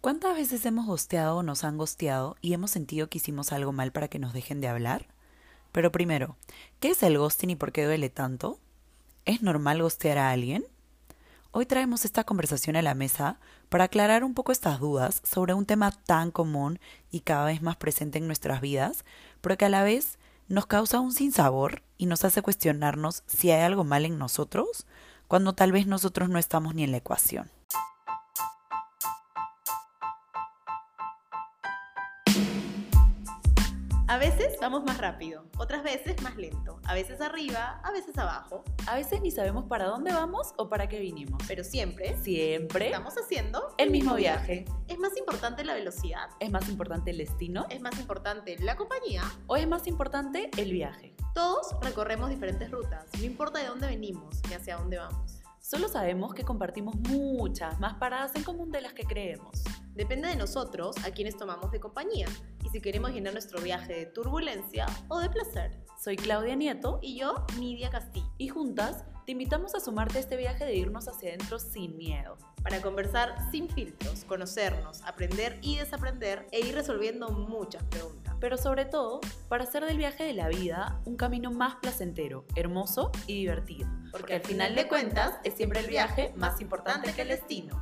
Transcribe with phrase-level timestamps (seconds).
[0.00, 3.90] ¿Cuántas veces hemos gosteado o nos han gosteado y hemos sentido que hicimos algo mal
[3.90, 5.08] para que nos dejen de hablar?
[5.72, 6.36] Pero primero,
[6.78, 8.60] ¿qué es el ghosting y por qué duele tanto?
[9.24, 10.64] ¿Es normal gostear a alguien?
[11.50, 15.66] Hoy traemos esta conversación a la mesa para aclarar un poco estas dudas sobre un
[15.66, 16.78] tema tan común
[17.10, 19.04] y cada vez más presente en nuestras vidas,
[19.40, 23.62] pero que a la vez nos causa un sinsabor y nos hace cuestionarnos si hay
[23.62, 24.86] algo mal en nosotros
[25.26, 27.50] cuando tal vez nosotros no estamos ni en la ecuación.
[34.18, 38.64] A veces vamos más rápido, otras veces más lento, a veces arriba, a veces abajo.
[38.88, 41.40] A veces ni sabemos para dónde vamos o para qué vinimos.
[41.46, 44.64] Pero siempre, Siempre estamos haciendo el mismo viaje.
[44.88, 46.30] ¿Es más importante la velocidad?
[46.40, 47.66] ¿Es más importante el destino?
[47.70, 49.22] ¿Es más importante la compañía?
[49.46, 51.14] ¿O es más importante el viaje?
[51.32, 55.38] Todos recorremos diferentes rutas, no importa de dónde venimos ni hacia dónde vamos.
[55.60, 59.62] Solo sabemos que compartimos muchas más paradas en común de las que creemos.
[59.94, 62.26] Depende de nosotros a quienes tomamos de compañía
[62.68, 65.70] y si queremos llenar nuestro viaje de turbulencia o de placer.
[66.02, 70.36] Soy Claudia Nieto Y yo, Nidia Castillo, y juntas te invitamos a sumarte a este
[70.36, 72.36] viaje de irnos hacia adentro sin miedo.
[72.62, 78.34] para conversar sin filtros, conocernos, aprender y desaprender e ir resolviendo muchas preguntas.
[78.40, 83.10] Pero sobre todo, para hacer del viaje de la vida un camino más placentero, hermoso
[83.26, 83.88] y divertido.
[84.10, 87.80] Porque al final de cuentas es siempre el viaje más importante que el destino.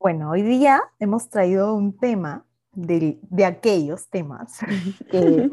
[0.00, 4.60] Bueno, hoy día hemos traído un tema de, aquellos temas
[5.10, 5.50] que,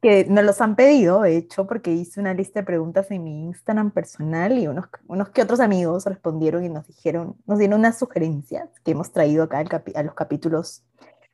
[0.00, 3.46] que nos los han pedido, de hecho, porque hice una lista de preguntas en mi
[3.46, 7.98] Instagram personal y unos, unos que otros amigos respondieron y nos dijeron, nos dieron unas
[7.98, 9.64] sugerencias que hemos traído acá
[9.96, 10.84] a los capítulos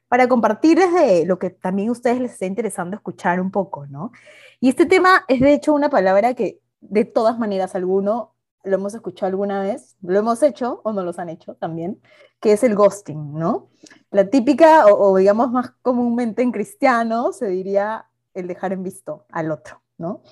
[0.08, 4.12] para compartir desde lo que también a ustedes les esté interesando escuchar un poco, ¿no?
[4.60, 8.32] Y este tema es de hecho una palabra que de todas maneras alguno
[8.66, 12.00] lo hemos escuchado alguna vez, lo hemos hecho o no los han hecho también,
[12.40, 13.68] que es el ghosting, ¿no?
[14.10, 19.24] La típica, o, o digamos más comúnmente en cristiano, se diría el dejar en visto
[19.30, 20.22] al otro, ¿no?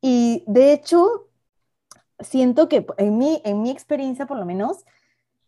[0.00, 1.28] Y de hecho,
[2.20, 4.84] siento que en mi, en mi experiencia por lo menos,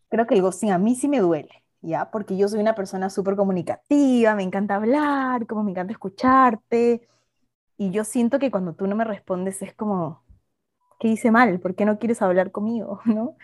[0.08, 2.10] creo que el ghosting a mí sí me duele, ¿ya?
[2.10, 7.08] Porque yo soy una persona súper comunicativa, me encanta hablar, como me encanta escucharte,
[7.76, 10.22] y yo siento que cuando tú no me respondes es como,
[11.02, 11.58] ¿qué hice mal?
[11.58, 13.00] ¿Por qué no quieres hablar conmigo?
[13.06, 13.36] ¿No?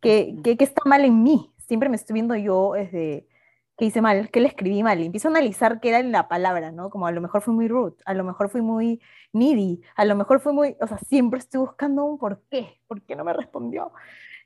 [0.00, 1.52] ¿Qué, qué, qué está mal en mí?
[1.58, 3.28] Siempre me estoy viendo yo desde,
[3.76, 4.30] ¿qué hice mal?
[4.30, 4.98] ¿Qué le escribí mal?
[4.98, 6.88] Y empiezo a analizar qué era en la palabra, ¿no?
[6.88, 9.02] Como a lo mejor fui muy rude, a lo mejor fui muy
[9.34, 13.02] needy, a lo mejor fui muy, o sea, siempre estoy buscando un por qué, ¿por
[13.02, 13.92] qué no me respondió?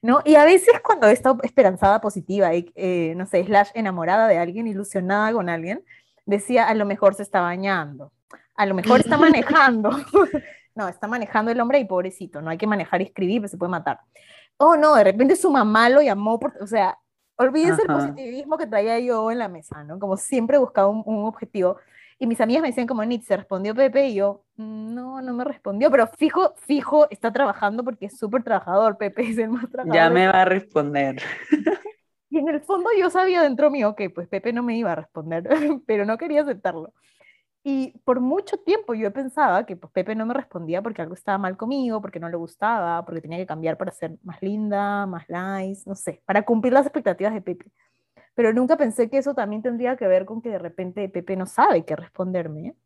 [0.02, 0.20] ¿No?
[0.24, 4.38] Y a veces cuando he estado esperanzada, positiva, y, eh, no sé, slash enamorada de
[4.38, 5.84] alguien, ilusionada con alguien,
[6.26, 8.12] decía, a lo mejor se está bañando,
[8.56, 9.90] a lo mejor está manejando.
[10.76, 13.56] no, está manejando el hombre y pobrecito, no hay que manejar y escribir, pues se
[13.58, 14.00] puede matar.
[14.58, 16.98] Oh, no, de repente su mamá lo llamó, por, o sea,
[17.36, 19.98] olvídense el positivismo que traía yo en la mesa, ¿no?
[19.98, 21.76] Como siempre buscaba un, un objetivo.
[22.18, 24.08] Y mis amigas me decían como, Nit, ¿se respondió Pepe?
[24.08, 28.42] Y yo, "Mm, no, no me respondió, pero fijo, fijo, está trabajando porque es súper
[28.42, 29.94] trabajador, Pepe es el más trabajador.
[29.94, 31.22] Ya me va a responder.
[32.30, 34.96] Y en el fondo yo sabía dentro mío que pues Pepe no me iba a
[34.96, 35.44] responder,
[35.86, 36.92] pero no quería aceptarlo.
[37.68, 41.36] Y por mucho tiempo yo pensaba que pues, Pepe no me respondía porque algo estaba
[41.36, 45.24] mal conmigo, porque no le gustaba, porque tenía que cambiar para ser más linda, más
[45.28, 47.72] nice, no sé, para cumplir las expectativas de Pepe.
[48.36, 51.46] Pero nunca pensé que eso también tendría que ver con que de repente Pepe no
[51.46, 52.76] sabe qué responderme.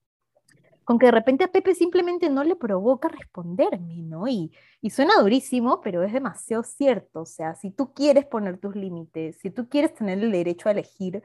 [0.84, 4.28] Con que de repente a Pepe simplemente no le provoca responderme, ¿no?
[4.28, 7.20] Y, y suena durísimo, pero es demasiado cierto.
[7.20, 10.72] O sea, si tú quieres poner tus límites, si tú quieres tener el derecho a
[10.72, 11.22] elegir,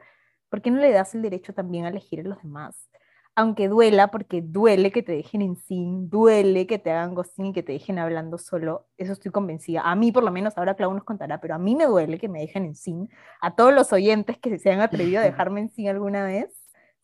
[0.50, 2.90] ¿por qué no le das el derecho también a elegir a los demás?
[3.36, 7.52] Aunque duela, porque duele que te dejen en sin, duele que te hagan ghosting y
[7.52, 9.82] que te dejen hablando solo, eso estoy convencida.
[9.82, 12.28] A mí, por lo menos, ahora Clau nos contará, pero a mí me duele que
[12.28, 13.10] me dejen en sin.
[13.40, 16.48] A todos los oyentes que se han atrevido a dejarme en sin alguna vez,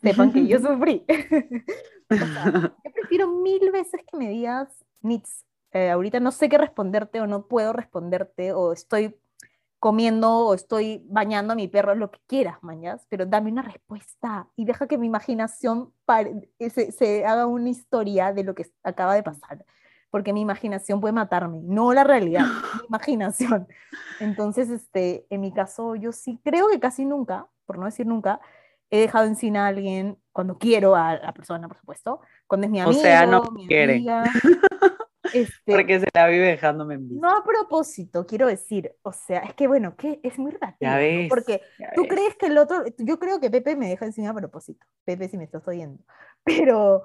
[0.01, 1.05] sepan que yo sufrí.
[2.11, 4.69] O sea, yo prefiero mil veces que me digas,
[5.01, 9.17] Nits, eh, ahorita no sé qué responderte o no puedo responderte o estoy
[9.83, 14.47] comiendo o estoy bañando a mi perro, lo que quieras, mañas, pero dame una respuesta
[14.55, 15.93] y deja que mi imaginación
[16.61, 19.65] eh, se, se haga una historia de lo que acaba de pasar,
[20.09, 23.67] porque mi imaginación puede matarme, no la realidad, mi imaginación.
[24.21, 28.41] Entonces, este, en mi caso, yo sí creo que casi nunca, por no decir nunca,
[28.89, 32.71] he dejado en cine a alguien cuando quiero a la persona, por supuesto, cuando es
[32.71, 33.95] mi O amigo, sea, no mi quiere.
[33.95, 34.23] amiga.
[35.33, 37.27] Este, Porque se la vive dejándome en visto.
[37.27, 40.93] no a propósito, quiero decir, o sea, es que bueno, que es muy relativo, Ya
[40.93, 40.99] ¿no?
[40.99, 41.29] ves.
[41.29, 42.11] porque ya tú ves.
[42.11, 45.37] crees que el otro, yo creo que Pepe me deja encima a propósito, Pepe si
[45.39, 46.03] me estás oyendo,
[46.45, 47.03] pero,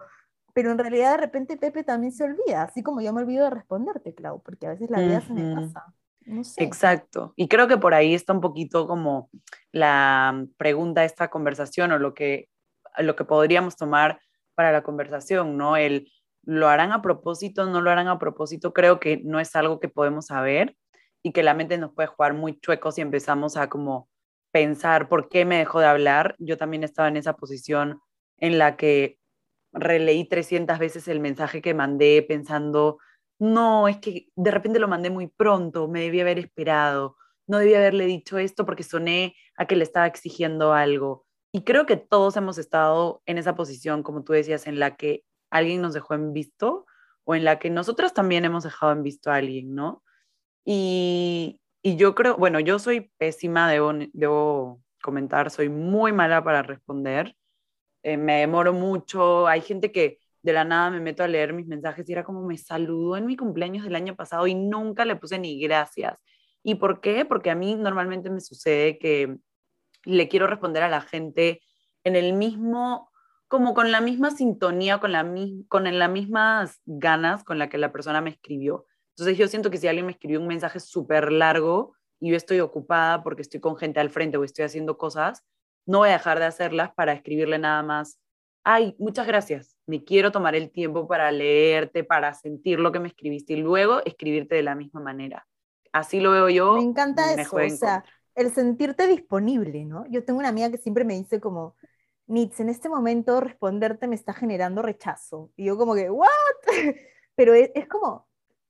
[0.53, 3.51] pero en realidad de repente Pepe también se olvida, así como yo me olvido de
[3.51, 5.85] responderte, Clau, porque a veces la vida se me pasa.
[6.25, 6.61] No sé.
[6.61, 7.31] Exacto.
[7.37, 9.29] Y creo que por ahí está un poquito como
[9.71, 12.49] la pregunta de esta conversación o lo que,
[12.97, 14.19] lo que podríamos tomar
[14.53, 15.77] para la conversación, ¿no?
[15.77, 16.11] El
[16.47, 19.89] lo harán a propósito, no lo harán a propósito, creo que no es algo que
[19.89, 20.77] podemos saber
[21.21, 24.09] y que la mente nos puede jugar muy chuecos si empezamos a como
[24.53, 26.35] pensar por qué me dejó de hablar.
[26.39, 27.99] Yo también estaba en esa posición
[28.37, 29.19] en la que
[29.73, 32.97] releí 300 veces el mensaje que mandé pensando,
[33.39, 37.79] no, es que de repente lo mandé muy pronto, me debía haber esperado, no debía
[37.79, 41.25] haberle dicho esto porque soné a que le estaba exigiendo algo.
[41.51, 45.25] Y creo que todos hemos estado en esa posición, como tú decías, en la que
[45.49, 46.85] alguien nos dejó en visto
[47.23, 50.03] o en la que nosotros también hemos dejado en visto a alguien, ¿no?
[50.65, 56.61] Y, y yo creo, bueno, yo soy pésima, debo, debo comentar, soy muy mala para
[56.63, 57.35] responder,
[58.03, 61.67] eh, me demoro mucho, hay gente que de la nada me meto a leer mis
[61.67, 65.15] mensajes y era como me saludó en mi cumpleaños del año pasado y nunca le
[65.15, 66.17] puse ni gracias.
[66.63, 67.25] ¿Y por qué?
[67.25, 69.37] Porque a mí normalmente me sucede que
[70.05, 71.61] le quiero responder a la gente
[72.03, 73.06] en el mismo,
[73.47, 75.25] como con la misma sintonía, con, la,
[75.67, 78.85] con las mismas ganas con la que la persona me escribió.
[79.15, 82.59] Entonces yo siento que si alguien me escribió un mensaje súper largo y yo estoy
[82.59, 85.43] ocupada porque estoy con gente al frente o estoy haciendo cosas,
[85.85, 88.19] no voy a dejar de hacerlas para escribirle nada más
[88.69, 93.07] ay, muchas gracias, me quiero tomar el tiempo para leerte, para sentir lo que me
[93.07, 95.47] escribiste y luego escribirte de la misma manera.
[95.93, 96.73] Así lo veo yo.
[96.73, 98.03] Me encanta eso, o sea,
[98.35, 100.05] el sentirte disponible, ¿no?
[100.09, 101.77] Yo tengo una amiga que siempre me dice como,
[102.27, 105.51] Nitz, en este momento responderte me está generando rechazo.
[105.55, 106.27] Y yo como que, ¿what?
[107.35, 108.27] Pero es, es como,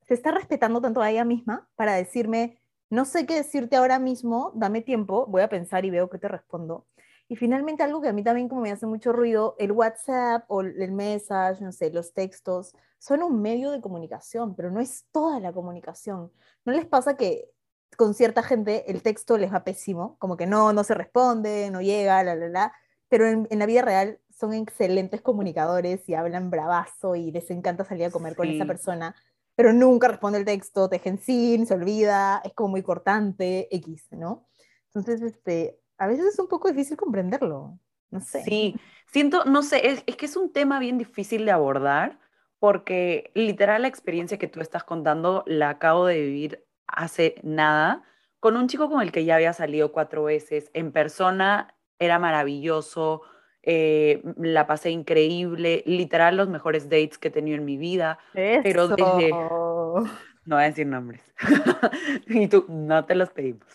[0.07, 2.59] se está respetando tanto a ella misma para decirme,
[2.89, 6.27] no sé qué decirte ahora mismo, dame tiempo, voy a pensar y veo qué te
[6.27, 6.88] respondo.
[7.30, 10.62] Y finalmente algo que a mí también como me hace mucho ruido, el WhatsApp o
[10.62, 15.39] el message, no sé, los textos, son un medio de comunicación, pero no es toda
[15.42, 16.31] la comunicación.
[16.63, 17.50] ¿No les pasa que
[17.98, 20.18] con cierta gente el texto les va pésimo?
[20.19, 22.74] Como que no, no se responde, no llega, la, la, la.
[23.09, 27.83] Pero en, en la vida real son excelentes comunicadores y hablan bravazo y les encanta
[27.83, 29.15] salir a comer con esa persona,
[29.56, 34.48] pero nunca responde el texto, tejen sin, se olvida, es como muy cortante, X, ¿no?
[34.88, 37.80] Entonces, este, a veces es un poco difícil comprenderlo.
[38.12, 38.44] No sé.
[38.44, 38.75] Sí,
[39.12, 42.19] siento, no sé, es, que es un tema bien difícil de abordar
[42.60, 48.03] porque literal la experiencia que tú estás contando la acabo de vivir hace nada
[48.39, 50.69] con un chico con el que ya había salido cuatro veces.
[50.74, 53.22] En persona era maravilloso,
[53.64, 58.20] eh, la pasé increíble, literal los mejores dates que he tenido en mi vida.
[58.34, 59.32] Pero desde...
[60.46, 61.22] No voy a decir nombres.
[62.28, 63.68] y tú, no te los pedimos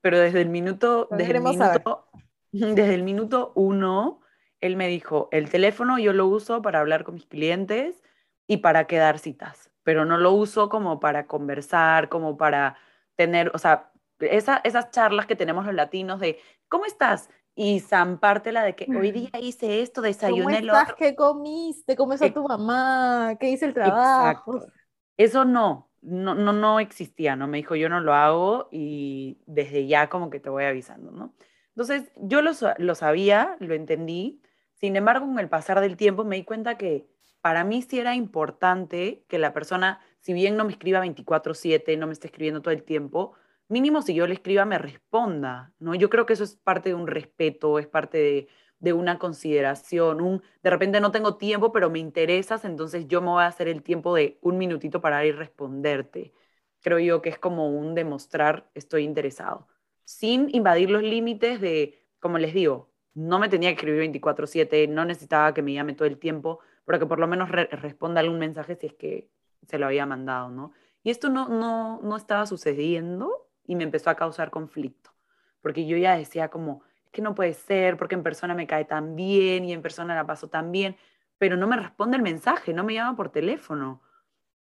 [0.00, 2.08] pero desde el minuto, desde el minuto,
[2.52, 4.20] desde el minuto uno,
[4.60, 8.02] él me dijo, el teléfono yo lo uso para hablar con mis clientes
[8.46, 12.76] y para quedar citas, pero no lo uso como para conversar, como para
[13.16, 16.38] tener, o sea, esa, esas charlas que tenemos los latinos de,
[16.68, 17.30] ¿cómo estás?
[17.62, 20.94] Y zampártela de que hoy día hice esto, desayuné ¿Cómo estás?
[20.94, 21.94] ¿Qué comiste?
[21.94, 23.36] ¿Cómo está tu mamá?
[23.38, 24.56] ¿Qué hice el trabajo?
[24.56, 24.72] Exacto.
[25.18, 27.46] Eso no, no, no, no existía, ¿no?
[27.48, 31.34] Me dijo, yo no lo hago y desde ya como que te voy avisando, ¿no?
[31.76, 34.40] Entonces, yo lo, lo sabía, lo entendí,
[34.72, 37.10] sin embargo, con el pasar del tiempo me di cuenta que
[37.42, 42.06] para mí sí era importante que la persona, si bien no me escriba 24/7, no
[42.06, 43.34] me esté escribiendo todo el tiempo,
[43.70, 45.94] mínimo si yo le escriba me responda, ¿no?
[45.94, 48.48] Yo creo que eso es parte de un respeto, es parte de,
[48.80, 53.28] de una consideración, un, de repente no tengo tiempo, pero me interesas, entonces yo me
[53.28, 56.32] voy a hacer el tiempo de un minutito para ir responderte.
[56.80, 59.68] Creo yo que es como un demostrar estoy interesado,
[60.04, 65.04] sin invadir los límites de, como les digo, no me tenía que escribir 24/7, no
[65.04, 68.76] necesitaba que me llame todo el tiempo, pero que por lo menos responda algún mensaje
[68.76, 69.30] si es que
[69.68, 70.72] se lo había mandado, ¿no?
[71.02, 75.12] Y esto no, no, no estaba sucediendo y me empezó a causar conflicto,
[75.60, 79.14] porque yo ya decía como, que no puede ser, porque en persona me cae tan
[79.14, 80.96] bien y en persona la paso tan bien,
[81.38, 84.02] pero no me responde el mensaje, no me llama por teléfono.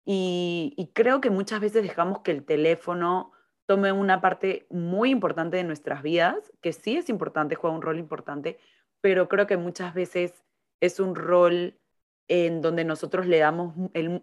[0.03, 3.31] Y, creo que muchas veces dejamos que el teléfono
[3.65, 7.99] tome una parte muy importante de nuestras vidas, que sí es importante, juega un rol
[7.99, 8.59] importante,
[8.99, 10.43] pero creo que muchas veces
[10.81, 11.79] es un rol
[12.27, 13.73] en donde nosotros le damos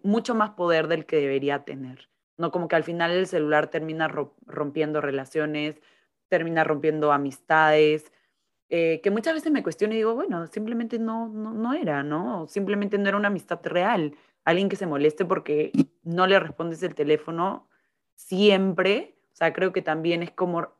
[0.03, 2.07] mucho más poder del que debería tener.
[2.37, 5.81] No como que al final el celular termina rompiendo relaciones,
[6.27, 8.11] termina rompiendo amistades,
[8.69, 12.47] eh, que muchas veces me cuestiono y digo, bueno, simplemente no, no, no era, ¿no?
[12.47, 14.15] Simplemente no era una amistad real.
[14.43, 15.71] Alguien que se moleste porque
[16.03, 17.69] no le respondes el teléfono
[18.15, 20.73] siempre, o sea, creo que también es como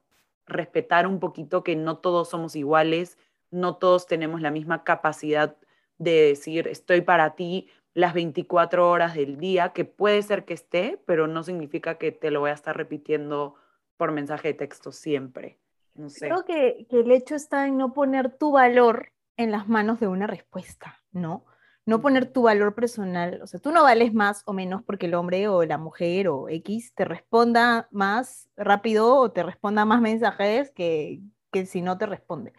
[0.48, 3.18] respetar un poquito que no todos somos iguales,
[3.52, 5.58] no todos tenemos la misma capacidad
[5.98, 11.02] de decir, estoy para ti las 24 horas del día, que puede ser que esté,
[11.08, 13.56] pero no significa que te lo voy a estar repitiendo
[13.98, 15.58] por mensaje de texto siempre.
[15.96, 16.28] No sé.
[16.28, 20.08] Creo que, que el hecho está en no poner tu valor en las manos de
[20.08, 21.46] una respuesta, ¿no?
[21.86, 25.14] No poner tu valor personal, o sea, tú no vales más o menos porque el
[25.14, 30.72] hombre o la mujer o X te responda más rápido o te responda más mensajes
[30.72, 31.22] que,
[31.52, 32.54] que si no te responde.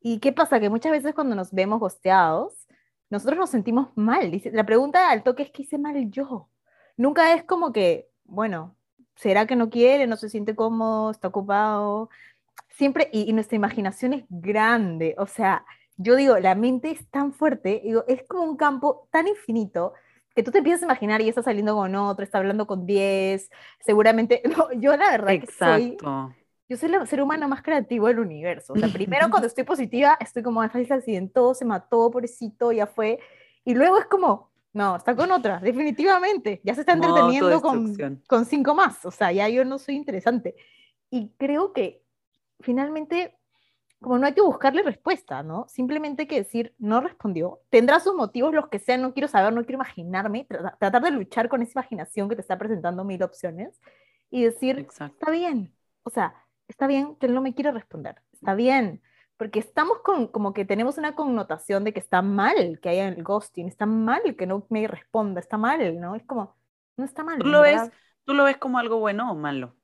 [0.00, 0.60] ¿Y qué pasa?
[0.60, 2.57] Que muchas veces cuando nos vemos gosteados,
[3.10, 4.30] nosotros nos sentimos mal.
[4.30, 6.48] Dice, la pregunta al toque es ¿qué hice mal yo?
[6.96, 8.76] Nunca es como que, bueno,
[9.16, 12.10] ¿será que no quiere, no se siente cómodo, está ocupado?
[12.70, 15.64] Siempre, y, nuestra imaginación es grande, o sea,
[15.96, 19.94] yo digo, la mente es tan fuerte, es como un campo tan infinito
[20.34, 23.50] que tú te empiezas a imaginar y está saliendo con otro, está hablando con 10,
[23.80, 24.42] seguramente,
[24.76, 26.34] yo la verdad que soy, Exacto.
[26.68, 30.16] Yo soy el ser humano más creativo del universo, o sea, primero cuando estoy positiva,
[30.20, 33.18] estoy como, "Ay, se accidentó, se mató, pobrecito, ya fue,
[33.64, 37.94] y luego es como, no, está con otra, definitivamente, ya se está entreteniendo con,
[38.26, 40.54] con cinco más, o sea, ya yo no soy interesante,
[41.10, 42.02] y creo que
[42.60, 43.34] finalmente
[44.00, 45.66] como no hay que buscarle respuesta, ¿no?
[45.68, 49.52] Simplemente hay que decir, no respondió, tendrá sus motivos, los que sean, no quiero saber,
[49.52, 53.20] no quiero imaginarme, tra- tratar de luchar con esa imaginación que te está presentando mil
[53.24, 53.80] opciones
[54.30, 55.16] y decir, Exacto.
[55.18, 56.34] está bien, o sea,
[56.68, 59.02] está bien que él no me quiere responder, está bien,
[59.36, 63.22] porque estamos con, como que tenemos una connotación de que está mal que haya el
[63.22, 66.14] ghosting, está mal que no me responda, está mal, ¿no?
[66.14, 66.56] Es como,
[66.96, 67.38] no está mal.
[67.38, 67.90] ¿Tú lo ves,
[68.24, 69.74] tú lo ves como algo bueno o malo?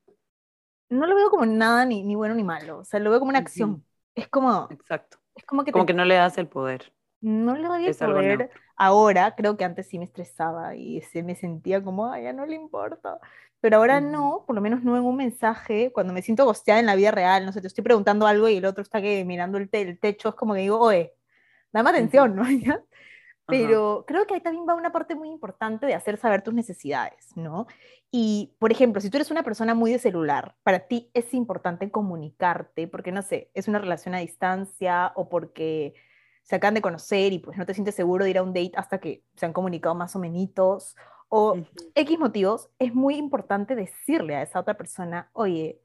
[0.89, 3.29] No lo veo como nada ni, ni bueno ni malo, o sea, lo veo como
[3.29, 3.83] una acción.
[4.13, 5.17] Es como, Exacto.
[5.35, 6.93] es como que Como te que no le das el poder.
[7.21, 8.51] No le doy el Es poder.
[8.75, 12.45] Ahora, creo que antes sí me estresaba y se me sentía como, ay, ya no
[12.45, 13.19] le importa.
[13.61, 16.85] Pero ahora no, por lo menos no en un mensaje, cuando me siento gosteada en
[16.85, 19.57] la vida real, no sé, te estoy preguntando algo y el otro está que mirando
[19.57, 21.13] el, te- el techo, es como que digo, oye,
[21.73, 22.43] dame atención, ¿no?
[23.47, 27.29] Pero creo que ahí también va una parte muy importante de hacer saber tus necesidades,
[27.35, 27.67] ¿no?
[28.11, 31.91] Y, por ejemplo, si tú eres una persona muy de celular, para ti es importante
[31.91, 35.93] comunicarte, porque, no sé, es una relación a distancia o porque
[36.45, 38.71] se acaban de conocer y pues no te sientes seguro de ir a un date
[38.75, 40.95] hasta que se han comunicado más o menos,
[41.27, 41.65] o Ujú.
[41.95, 45.81] X motivos, es muy importante decirle a esa otra persona, oye,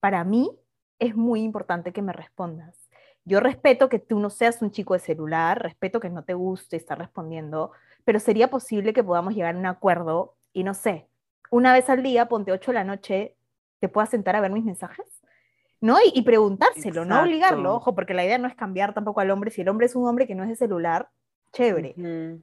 [0.00, 0.50] para mí
[0.98, 2.90] es muy importante que me respondas.
[3.24, 6.76] Yo respeto que tú no seas un chico de celular, respeto que no te guste
[6.76, 7.70] estar respondiendo,
[8.04, 11.08] pero sería posible que podamos llegar a un acuerdo y no sé,
[11.50, 13.36] una vez al día, ponte 8 de la noche,
[13.78, 15.19] te puedas sentar a ver mis mensajes.
[15.80, 15.98] ¿No?
[15.98, 19.50] Y, y preguntárselo, no obligarlo, ojo, porque la idea no es cambiar tampoco al hombre.
[19.50, 21.08] Si el hombre es un hombre que no es de celular,
[21.52, 21.94] chévere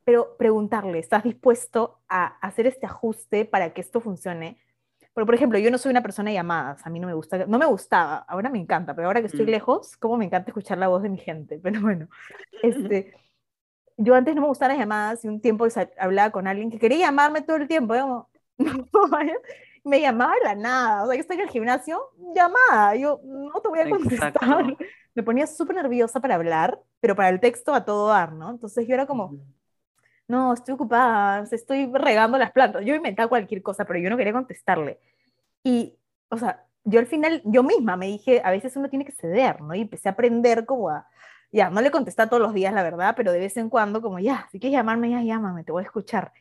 [0.04, 4.58] pero preguntarle, ¿estás dispuesto a hacer este ajuste para que esto funcione?
[5.14, 7.46] Porque, por ejemplo, yo no soy una persona de llamadas, a mí no me gusta,
[7.46, 9.50] no me gustaba, ahora me encanta, pero ahora que estoy Mm.
[9.50, 12.08] lejos, como me encanta escuchar la voz de mi gente, pero bueno,
[12.64, 13.14] este,
[13.98, 15.66] yo antes no me gustaban las llamadas y un tiempo
[16.00, 17.96] hablaba con alguien que quería llamarme todo el tiempo,
[19.12, 19.36] vaya,
[19.88, 22.02] me llamaba de la nada, o sea, yo estoy en el gimnasio,
[22.36, 24.78] llamada, yo no te voy a contestar, Exacto.
[25.16, 28.52] me ponía súper nerviosa para hablar, pero para el texto a todo dar, ¿no?
[28.52, 29.36] Entonces yo era como,
[30.28, 32.84] no, estoy ocupada, estoy regando las plantas.
[32.86, 35.00] Yo inventaba cualquier cosa, pero yo no quería contestarle.
[35.64, 35.98] Y,
[36.30, 39.62] o sea, yo al final, yo misma me dije, a veces uno tiene que ceder,
[39.62, 39.74] ¿no?
[39.74, 41.08] Y empecé a aprender como a,
[41.52, 44.20] ya, no le contestaba todos los días, la verdad, pero de vez en cuando, como,
[44.20, 46.34] ya, si quieres llamarme, ya, llámame, te voy a escuchar.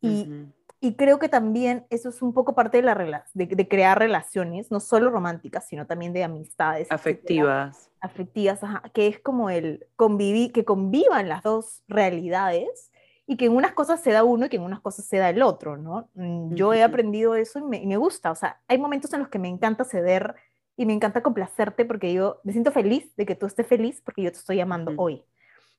[0.00, 0.52] Y, Ujú.
[0.84, 4.70] Y creo que también eso es un poco parte de, la de, de crear relaciones,
[4.70, 6.88] no solo románticas, sino también de amistades.
[6.90, 7.90] etcétera Afectivas.
[8.00, 12.92] afectivas, ajá, que es como el convivir, que convivan las dos realidades
[13.26, 15.30] y que en unas cosas se da uno y que en unas cosas se da
[15.30, 16.10] el otro, ¿no?
[16.12, 19.20] Mm, Yo he aprendido eso y me, y me gusta, o sea, hay momentos en
[19.20, 20.34] los que me encanta ceder
[20.76, 24.22] y me encanta complacerte porque yo me siento feliz de que tú estés feliz porque
[24.22, 25.02] yo te estoy llamando Ujú.
[25.02, 25.24] hoy.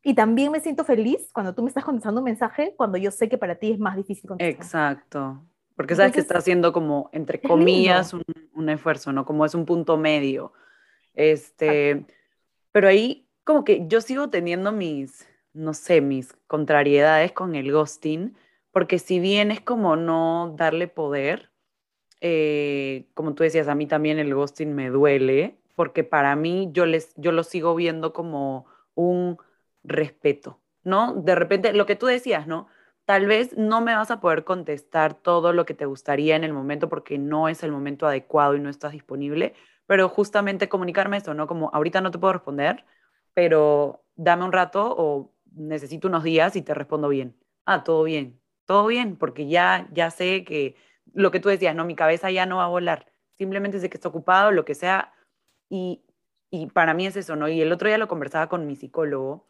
[0.08, 3.28] Y también me siento feliz cuando tú me estás contestando un mensaje cuando yo sé
[3.28, 4.64] que para ti es más difícil contestar.
[4.64, 5.44] Exacto.
[5.76, 9.26] Porque sabes que Entonces, está haciendo como, entre comillas, un, un esfuerzo, ¿no?
[9.26, 10.54] Como es un punto medio.
[11.16, 12.06] Este,
[12.72, 18.36] pero ahí como que yo sigo teniendo mis, no sé, mis contrariedades con el ghosting,
[18.72, 21.50] porque si bien es como no darle poder,
[22.22, 26.86] eh, como tú decías, a mí también el ghosting me duele, porque para mí yo,
[26.86, 29.40] les, yo lo sigo viendo como un
[29.86, 31.14] respeto, ¿no?
[31.14, 32.68] De repente, lo que tú decías, ¿no?
[33.06, 36.54] Tal vez no me vas a poder contestar todo lo que te gustaría en el
[36.54, 39.54] momento porque no es el momento adecuado y no estás disponible,
[39.86, 41.48] pero justamente comunicarme eso, ¿no?
[41.48, 42.84] Como ahorita no te puedo responder,
[43.34, 47.36] pero dame un rato o necesito unos días y te respondo bien.
[47.66, 50.76] Ah, todo bien, todo bien, porque ya, ya sé que
[51.14, 53.98] lo que tú decías, no, mi cabeza ya no va a volar, simplemente sé que
[53.98, 55.14] está ocupado, lo que sea,
[55.70, 56.04] y,
[56.50, 57.48] y para mí es eso, ¿no?
[57.48, 59.48] Y el otro día lo conversaba con mi psicólogo,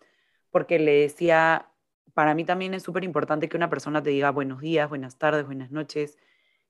[0.56, 1.68] porque le decía,
[2.14, 5.46] para mí también es súper importante que una persona te diga buenos días, buenas tardes,
[5.46, 6.18] buenas noches,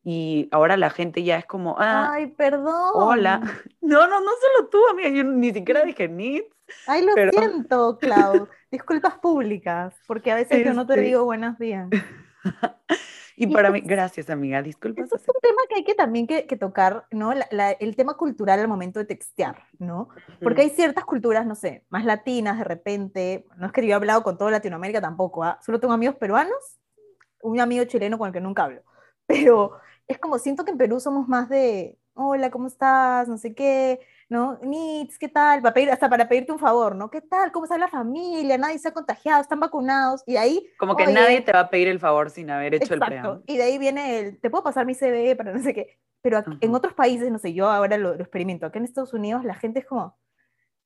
[0.03, 2.89] y ahora la gente ya es como, ah, Ay, perdón.
[2.95, 3.41] hola.
[3.81, 6.47] No, no, no solo tú, amiga, yo ni siquiera dije needs.
[6.87, 8.47] Ay, lo pero- siento, Clau.
[8.71, 11.87] Disculpas públicas, porque a veces yo no te Este- digo buenos días.
[13.37, 15.05] Y para mí, gracias, amiga, disculpas.
[15.11, 17.33] Es un tema que hay que también que, que tocar, ¿no?
[17.33, 20.09] La- la- el tema cultural al momento de textear, ¿no?
[20.41, 23.93] Porque hay ciertas culturas, no sé, más latinas de repente, no es que yo he
[23.93, 25.59] hablado con toda Latinoamérica tampoco, ¿ah?
[25.61, 26.79] Solo tengo amigos peruanos,
[27.41, 28.81] un amigo chileno con el que nunca hablo,
[29.27, 29.73] pero
[30.07, 33.27] es como siento que en Perú somos más de, hola, ¿cómo estás?
[33.27, 34.57] No sé qué, ¿no?
[34.63, 35.61] Nits, ¿qué tal?
[35.61, 37.09] Para pedir, hasta para pedirte un favor, ¿no?
[37.11, 37.51] ¿Qué tal?
[37.51, 38.57] ¿Cómo está la familia?
[38.57, 41.13] Nadie se ha contagiado, están vacunados, y ahí Como que Oye.
[41.13, 43.05] nadie te va a pedir el favor sin haber hecho el Exacto.
[43.07, 43.43] preámbulo.
[43.45, 45.99] Y de ahí viene el, te puedo pasar mi CV para no sé qué.
[46.21, 46.77] Pero aquí- en Ujú.
[46.77, 48.65] otros países, no sé, yo ahora lo, lo experimento.
[48.65, 50.17] Acá en Estados Unidos la gente es como,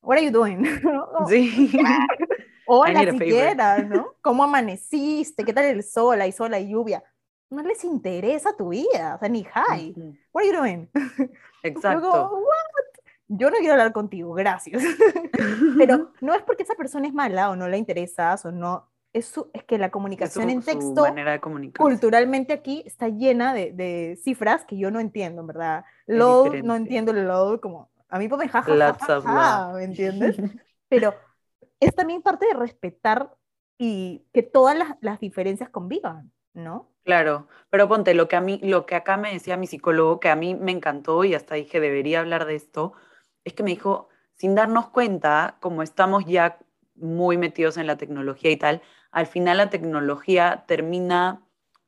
[0.01, 0.61] what are you doing?
[0.83, 1.07] ¿No?
[1.27, 1.71] Sí.
[2.71, 3.19] Hola need a favor".
[3.19, 4.15] siquiera, ¿no?
[4.21, 5.43] ¿Cómo amaneciste?
[5.45, 6.19] ¿Qué tal el sol?
[6.21, 7.03] Hay sol, hay lluvia.
[7.49, 9.91] No les interesa tu vida, o sea, ni hi.
[9.97, 10.89] Ujú, What are you doing?
[11.63, 11.99] Exacto.
[12.01, 12.85] Luego, "What?
[13.29, 14.83] Yo no quiero hablar contigo, gracias.
[15.77, 18.89] Pero no es porque esa persona es mala o no le interesas o no.
[19.13, 21.25] Es, su- es que la comunicación su- en texto
[21.77, 25.85] culturalmente aquí está llena de, de cifras que yo no entiendo, en verdad.
[26.07, 29.25] Load, no entiendo el load, como a mí ponme jaja, Lots of
[29.75, 30.37] ¿me entiendes?
[30.89, 31.15] Pero
[31.79, 33.35] es también parte de respetar
[33.77, 36.91] y que todas las, las diferencias convivan, ¿no?
[37.03, 40.29] Claro, pero ponte lo que a mí, lo que acá me decía mi psicólogo, que
[40.29, 42.93] a mí me encantó y hasta dije debería hablar de esto,
[43.43, 46.59] es que me dijo, sin darnos cuenta, como estamos ya
[46.95, 48.81] muy metidos en la tecnología y tal,
[49.11, 51.41] al final la tecnología termina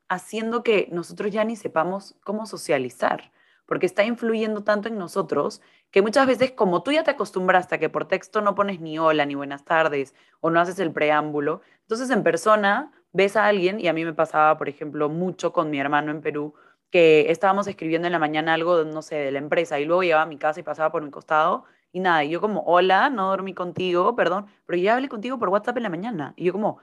[0.08, 3.32] haciendo que nosotros ya ni sepamos cómo socializar,
[3.66, 7.78] porque está influyendo tanto en nosotros que muchas veces como tú ya te acostumbraste a
[7.78, 11.62] que por texto no pones ni hola ni buenas tardes o no haces el preámbulo,
[11.84, 15.70] entonces en persona ves a alguien, y a mí me pasaba, por ejemplo, mucho con
[15.70, 16.54] mi hermano en Perú,
[16.92, 20.24] que estábamos escribiendo en la mañana algo, no sé, de la empresa, y luego llegaba
[20.24, 23.30] a mi casa y pasaba por mi costado, y nada, y yo como, hola, no
[23.30, 26.80] dormí contigo, perdón, pero ya hablé contigo por WhatsApp en la mañana, y yo como,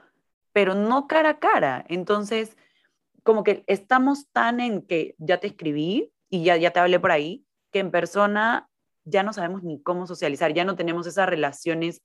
[0.51, 2.57] pero no cara a cara, entonces,
[3.23, 7.11] como que estamos tan en que ya te escribí y ya, ya te hablé por
[7.11, 8.69] ahí, que en persona
[9.03, 12.01] ya no sabemos ni cómo socializar, ya no tenemos esas relaciones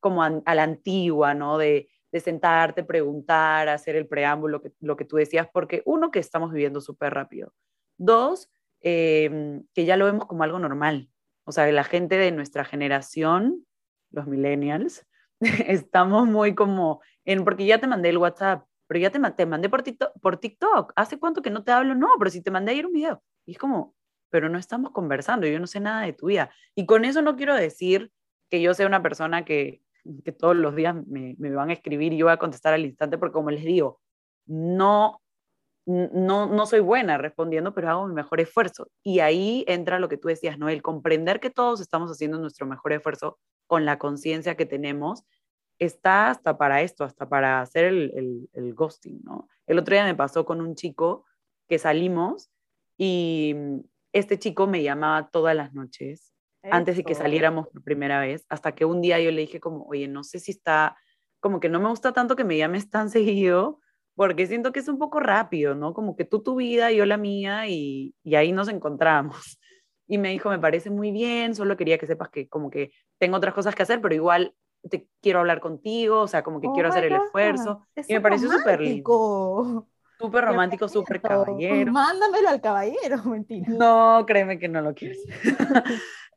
[0.00, 1.58] como a, a la antigua, ¿no?
[1.58, 6.18] De, de sentarte, preguntar, hacer el preámbulo, que, lo que tú decías, porque uno, que
[6.18, 7.52] estamos viviendo súper rápido.
[7.98, 8.50] Dos,
[8.80, 11.10] eh, que ya lo vemos como algo normal.
[11.44, 13.66] O sea, la gente de nuestra generación,
[14.10, 15.06] los millennials,
[15.40, 19.68] estamos muy como en, porque ya te mandé el WhatsApp, pero ya te, te mandé
[19.68, 20.92] por TikTok, por TikTok.
[20.96, 21.94] ¿Hace cuánto que no te hablo?
[21.94, 23.22] No, pero si te mandé ayer un video.
[23.44, 23.94] Y es como,
[24.30, 26.50] pero no estamos conversando, yo no sé nada de tu vida.
[26.74, 28.10] Y con eso no quiero decir
[28.50, 29.82] que yo sea una persona que,
[30.24, 32.84] que todos los días me, me van a escribir y yo voy a contestar al
[32.84, 34.00] instante, porque como les digo,
[34.46, 35.20] no,
[35.86, 38.88] no, no soy buena respondiendo, pero hago mi mejor esfuerzo.
[39.02, 40.68] Y ahí entra lo que tú decías, ¿no?
[40.68, 45.24] El comprender que todos estamos haciendo nuestro mejor esfuerzo con la conciencia que tenemos,
[45.78, 49.48] está hasta para esto, hasta para hacer el, el, el ghosting, ¿no?
[49.66, 51.24] El otro día me pasó con un chico
[51.68, 52.50] que salimos
[52.96, 53.54] y
[54.12, 56.35] este chico me llamaba todas las noches
[56.70, 59.84] antes de que saliéramos por primera vez, hasta que un día yo le dije como,
[59.84, 60.96] oye, no sé si está,
[61.40, 63.80] como que no me gusta tanto que me llames tan seguido,
[64.14, 65.92] porque siento que es un poco rápido, ¿no?
[65.92, 69.58] Como que tú tu vida, yo la mía, y, y ahí nos encontramos.
[70.08, 73.38] Y me dijo, me parece muy bien, solo quería que sepas que como que tengo
[73.38, 74.54] otras cosas que hacer, pero igual
[74.88, 77.86] te quiero hablar contigo, o sea, como que Oh quiero hacer el God, esfuerzo.
[77.94, 81.92] es Y me pareció súper lindo, súper romántico, súper caballero.
[81.92, 83.66] Mándamelo al caballero, mentira.
[83.68, 85.24] No, créeme que no lo quieres.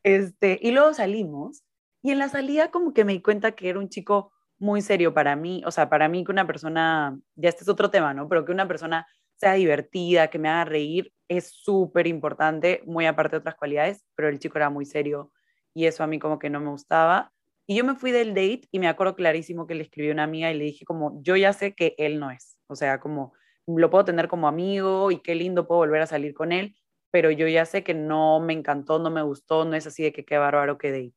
[0.03, 1.63] Este, y luego salimos
[2.01, 5.13] y en la salida como que me di cuenta que era un chico muy serio
[5.13, 8.27] para mí, o sea, para mí que una persona, ya este es otro tema, ¿no?
[8.27, 13.35] Pero que una persona sea divertida, que me haga reír, es súper importante, muy aparte
[13.35, 15.31] de otras cualidades, pero el chico era muy serio
[15.73, 17.31] y eso a mí como que no me gustaba.
[17.65, 20.23] Y yo me fui del date y me acuerdo clarísimo que le escribí a una
[20.23, 23.33] amiga y le dije como, yo ya sé que él no es, o sea, como
[23.67, 26.75] lo puedo tener como amigo y qué lindo puedo volver a salir con él,
[27.11, 30.13] pero yo ya sé que no me encantó, no me gustó, no es así de
[30.13, 31.13] que qué bárbaro que date.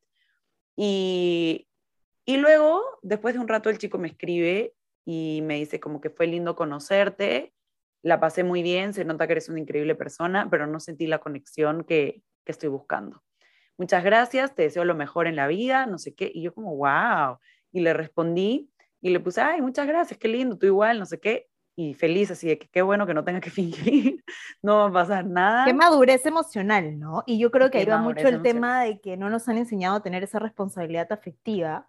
[0.76, 1.68] Y,
[2.24, 4.74] y luego, después de un rato, el chico me escribe
[5.04, 7.52] y me dice como que fue lindo conocerte,
[8.02, 11.18] la pasé muy bien, se nota que eres una increíble persona, pero no sentí la
[11.18, 13.22] conexión que, que estoy buscando.
[13.78, 16.30] Muchas gracias, te deseo lo mejor en la vida, no sé qué.
[16.32, 17.38] Y yo como, wow.
[17.72, 21.18] Y le respondí y le puse, ay, muchas gracias, qué lindo, tú igual, no sé
[21.18, 21.48] qué.
[21.74, 24.24] Y feliz, así de que qué bueno que no tenga que fingir,
[24.62, 25.64] no va a pasar nada.
[25.64, 27.24] Qué madurez emocional, ¿no?
[27.26, 30.02] Y yo creo que va mucho el tema de que no nos han enseñado a
[30.02, 31.88] tener esa responsabilidad afectiva.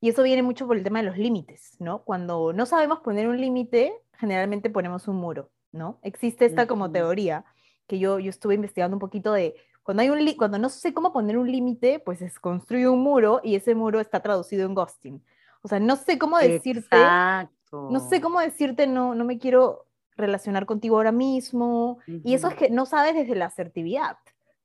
[0.00, 2.02] Y eso viene mucho por el tema de los límites, ¿no?
[2.04, 5.98] Cuando no sabemos poner un límite, generalmente ponemos un muro, ¿no?
[6.02, 7.44] Existe esta como teoría
[7.86, 11.12] que yo, yo estuve investigando un poquito de cuando, hay un cuando no sé cómo
[11.12, 15.22] poner un límite, pues se construye un muro y ese muro está traducido en ghosting.
[15.60, 17.54] O sea, no sé cómo decirte, Exacto.
[17.90, 21.98] No sé cómo decirte, no, no me quiero relacionar contigo ahora mismo.
[22.06, 24.16] Y eso es que no sabes desde la asertividad.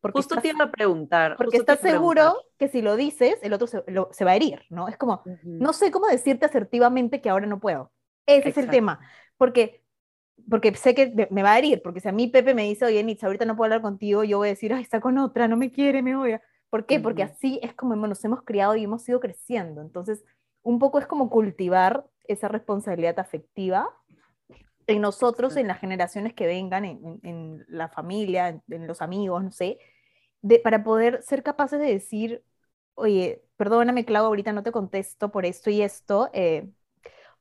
[0.02, 1.36] Porque justo te iba a preguntar.
[1.36, 4.88] Porque estás seguro que si lo dices, el otro se, se, va a herir, ¿no?
[4.88, 7.92] Es como, no sé cómo decirte asertivamente que ahora no puedo.
[8.26, 9.00] Ese es el tema.
[9.38, 9.84] Porque,
[10.50, 11.82] porque sé que me va a herir.
[11.82, 14.38] Porque si a mí Pepe me dice, oye, Nitz, ahorita no puedo hablar contigo, yo
[14.38, 16.42] voy a decir, ay, está con otra, no me quiere, me odia.
[16.70, 17.00] ¿Por qué?
[17.00, 19.82] Porque así es como nos hemos criado y hemos ido creciendo.
[19.82, 20.24] Entonces,
[20.62, 23.90] un poco es como cultivar esa responsabilidad afectiva
[24.88, 29.78] en nosotros, en las generaciones que vengan, en, la familia, en, los amigos, no sé,
[30.42, 32.44] de, para poder ser capaces de decir,
[32.96, 36.70] oye, perdóname, Clau, ahorita no te contesto por esto y esto, eh,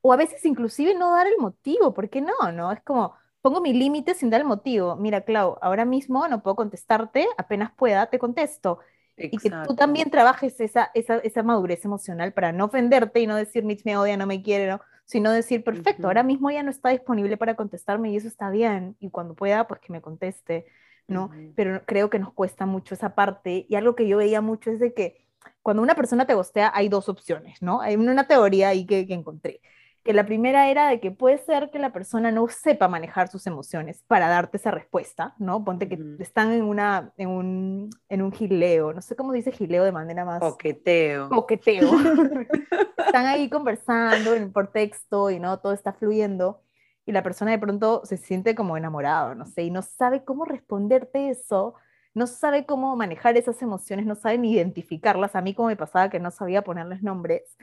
[0.01, 2.33] o a veces inclusive no dar el motivo, ¿por qué no?
[2.53, 2.71] ¿No?
[2.71, 4.95] Es como, pongo mi límite sin dar el motivo.
[4.95, 8.79] Mira, Clau, ahora mismo no puedo contestarte, apenas pueda, te contesto.
[9.19, 13.35] Y que tú también trabajes esa, esa, esa, madurez emocional para no ofenderte y no
[13.35, 14.81] decir, Mitch me odia, no me quiere, ¿no?
[15.09, 18.95] sino decir, perfecto, ahora mismo ya no está disponible para contestarme y eso está bien,
[18.99, 20.67] y cuando pueda, pues que me conteste,
[21.07, 21.31] ¿no?
[21.55, 24.79] Pero creo que nos cuesta mucho esa parte, y algo que yo veía mucho es
[24.79, 25.25] de que
[25.63, 27.81] cuando una persona te gostea hay dos opciones, ¿no?
[27.81, 29.61] Hay una teoría ahí que, que encontré
[30.09, 33.45] que la primera era de que puede ser que la persona no sepa manejar sus
[33.45, 35.63] emociones para darte esa respuesta, ¿no?
[35.63, 39.83] Ponte que están en, una, en, un, en un gileo, no sé cómo dice gileo
[39.83, 40.39] de manera más...
[40.39, 41.29] Coqueteo.
[41.29, 41.91] Coqueteo.
[43.05, 46.63] están ahí conversando por texto y no, todo está fluyendo
[47.05, 50.43] y la persona de pronto se siente como enamorado, no sé, y no sabe cómo
[50.43, 51.75] responderte eso,
[52.15, 55.35] no sabe cómo manejar esas emociones, no sabe ni identificarlas.
[55.35, 57.55] A mí como me pasaba que no sabía ponerles nombres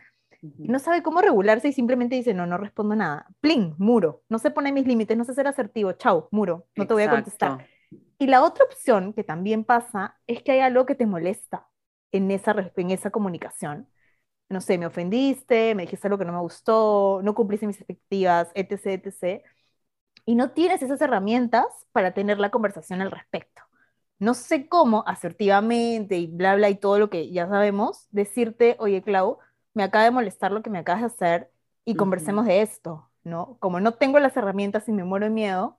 [0.59, 3.27] no sabe cómo regularse y simplemente dice, no, no respondo nada.
[3.41, 4.23] Plin, muro.
[4.29, 5.93] No se pone mis límites, no sé ser asertivo.
[5.93, 6.67] Chau, muro.
[6.77, 7.67] No te voy a contestar.
[8.19, 11.69] Y la otra opción que también pasa es que hay algo que te molesta
[12.13, 13.89] en esa, en esa comunicación.
[14.49, 18.51] No sé, me ofendiste, me dijiste algo que no me gustó, no cumpliste mis expectativas,
[18.55, 19.43] etc., etc.
[20.25, 23.63] Y no tienes esas herramientas para tener la conversación al respecto.
[24.19, 29.03] No sé cómo asertivamente y bla, bla, y todo lo que ya sabemos, decirte, oye,
[29.03, 29.39] Clau,
[29.77, 31.51] me acaba de molestar lo que me acabas de hacer
[31.85, 33.59] y conversemos de esto, ¿no?
[33.61, 35.79] Como no tengo las herramientas y me muero de miedo,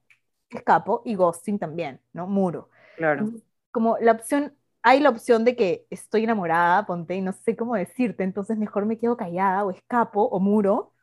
[0.52, 2.28] escapo y ghosting también, ¿no?
[2.28, 2.70] Muro.
[2.96, 3.32] Claro.
[3.72, 7.74] Como la opción, hay la opción de que estoy enamorada, ponte, y no sé cómo
[7.74, 10.94] decirte, entonces mejor me quedo callada o escapo o muro,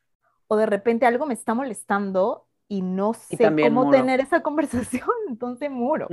[0.46, 5.68] o de repente algo me está molestando y no sé cómo tener esa conversación, entonces
[5.68, 6.06] muro.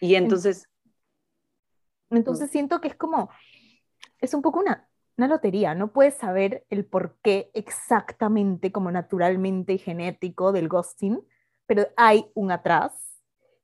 [0.00, 0.68] Y entonces...
[2.10, 3.30] Entonces siento que es como,
[4.18, 4.87] es un poco una
[5.18, 11.20] una lotería, no puedes saber el por qué exactamente, como naturalmente y genético del ghosting,
[11.66, 13.20] pero hay un atrás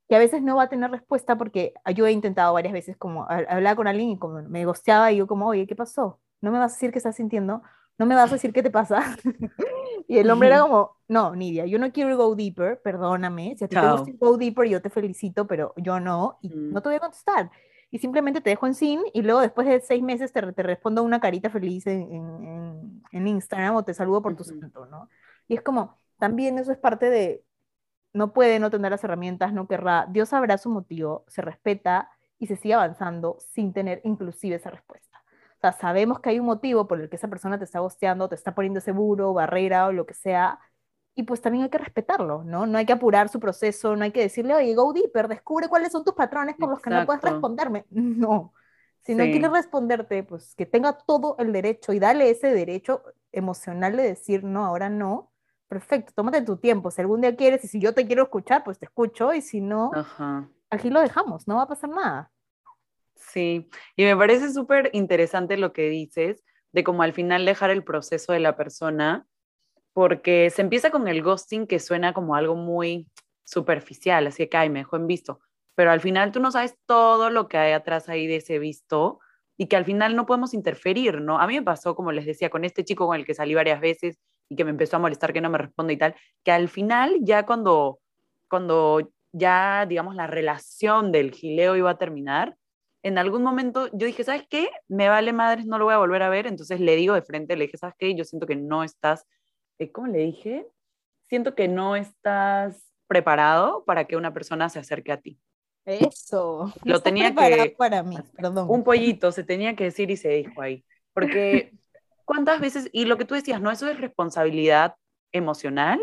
[0.08, 3.26] que a veces no va a tener respuesta porque yo he intentado varias veces como
[3.30, 6.20] hablar con alguien y como me gosteaba y yo como, oye, ¿qué pasó?
[6.40, 7.62] No me vas a decir qué estás sintiendo,
[7.98, 9.16] no me vas a decir qué te pasa.
[10.08, 13.68] y el hombre era como, no, Nidia, yo no quiero go deeper, perdóname, si a
[13.68, 16.96] ti te gusta go deeper yo te felicito, pero yo no, y no te voy
[16.96, 17.50] a contestar
[17.94, 21.04] y simplemente te dejo en sin y luego después de seis meses te, te respondo
[21.04, 25.08] una carita feliz en, en, en, Instagram o te saludo por tu santo, ¿no?
[25.46, 27.44] Y es como, también eso es parte de,
[28.12, 32.48] no puede no tener las herramientas, no querrá, Dios sabrá su motivo, se respeta y
[32.48, 35.22] se sigue avanzando sin tener inclusive esa respuesta.
[35.58, 38.28] O sea, sabemos que hay un motivo por el que esa persona te está gosteando,
[38.28, 40.58] te está poniendo seguro, barrera o lo que sea,
[41.14, 42.66] y pues también hay que respetarlo, ¿no?
[42.66, 45.92] No hay que apurar su proceso, no hay que decirle, oye, go deeper, descubre cuáles
[45.92, 47.86] son tus patrones por los que no puedes responderme.
[47.94, 48.52] No,
[49.02, 53.96] si no quiere responderte, pues que tenga todo el derecho y dale ese derecho emocional
[53.96, 55.30] de decir, no, ahora no.
[55.68, 56.90] Perfecto, tómate tu tiempo.
[56.90, 59.60] Si algún día quieres y si yo te quiero escuchar, pues te escucho y si
[59.60, 59.90] no,
[60.70, 62.30] aquí lo dejamos, no va a pasar nada.
[63.14, 67.84] Sí, y me parece súper interesante lo que dices de cómo al final dejar el
[67.84, 69.26] proceso de la persona
[69.94, 73.08] porque se empieza con el ghosting que suena como algo muy
[73.44, 75.40] superficial, así que, ay, me dejó en visto,
[75.74, 79.20] pero al final tú no sabes todo lo que hay atrás ahí de ese visto
[79.56, 81.38] y que al final no podemos interferir, ¿no?
[81.38, 83.80] A mí me pasó, como les decía, con este chico con el que salí varias
[83.80, 86.68] veces y que me empezó a molestar que no me responde y tal, que al
[86.68, 88.00] final ya cuando,
[88.48, 92.56] cuando ya, digamos, la relación del gileo iba a terminar,
[93.04, 94.70] en algún momento yo dije, ¿sabes qué?
[94.88, 97.56] Me vale madres, no lo voy a volver a ver, entonces le digo de frente,
[97.56, 98.14] le dije, ¿sabes qué?
[98.16, 99.26] Yo siento que no estás
[99.92, 100.66] ¿cómo le dije?
[101.28, 105.38] Siento que no estás preparado para que una persona se acerque a ti.
[105.84, 106.72] Eso.
[106.84, 108.66] Lo tenía que para mí, perdón.
[108.70, 110.84] Un pollito se tenía que decir y se dijo ahí.
[111.12, 111.72] Porque
[112.24, 114.96] cuántas veces y lo que tú decías, no eso es responsabilidad
[115.32, 116.00] emocional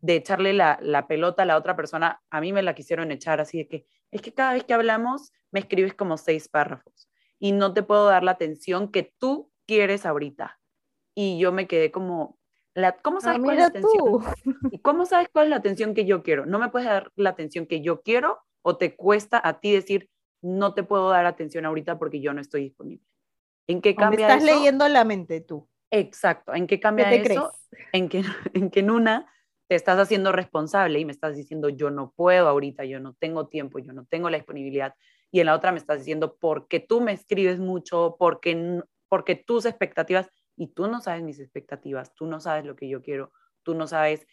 [0.00, 2.22] de echarle la, la, pelota a la otra persona.
[2.30, 5.32] A mí me la quisieron echar así de que es que cada vez que hablamos
[5.50, 7.08] me escribes como seis párrafos
[7.38, 10.60] y no te puedo dar la atención que tú quieres ahorita.
[11.14, 12.38] Y yo me quedé como,
[12.74, 14.24] la, ¿cómo sabes cuál es la atención?
[14.70, 16.46] ¿Y cómo sabes cuál es la atención que yo quiero?
[16.46, 20.10] ¿No me puedes dar la atención que yo quiero o te cuesta a ti decir,
[20.42, 23.06] no te puedo dar atención ahorita porque yo no estoy disponible?
[23.66, 25.68] ¿En qué cambia estás leyendo la mente tú.
[25.90, 26.54] Exacto.
[26.54, 27.52] ¿En qué cambia eso?
[27.92, 28.22] En que,
[28.54, 29.30] en que en una
[29.68, 33.46] te estás haciendo responsable y me estás diciendo yo no puedo ahorita, yo no tengo
[33.46, 34.94] tiempo, yo no tengo la disponibilidad.
[35.30, 39.64] Y en la otra me estás diciendo porque tú me escribes mucho, porque, porque tus
[39.64, 43.74] expectativas, y tú no sabes mis expectativas, tú no sabes lo que yo quiero, tú
[43.74, 44.26] no sabes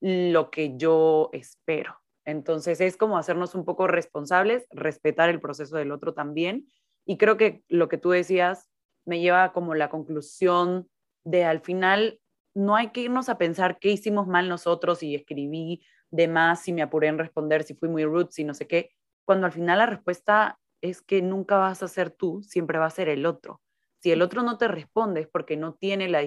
[0.00, 2.00] lo que yo espero.
[2.24, 6.66] Entonces es como hacernos un poco responsables, respetar el proceso del otro también.
[7.04, 8.70] Y creo que lo que tú decías
[9.04, 10.88] me lleva como la conclusión
[11.24, 12.20] de al final
[12.54, 16.72] no hay que irnos a pensar qué hicimos mal nosotros y escribí de más, si
[16.72, 18.92] me apuré en responder, si fui muy rude, si no sé qué,
[19.24, 22.90] cuando al final la respuesta es que nunca vas a ser tú, siempre va a
[22.90, 23.60] ser el otro.
[24.04, 26.22] Si el otro no te responde es porque no tiene la,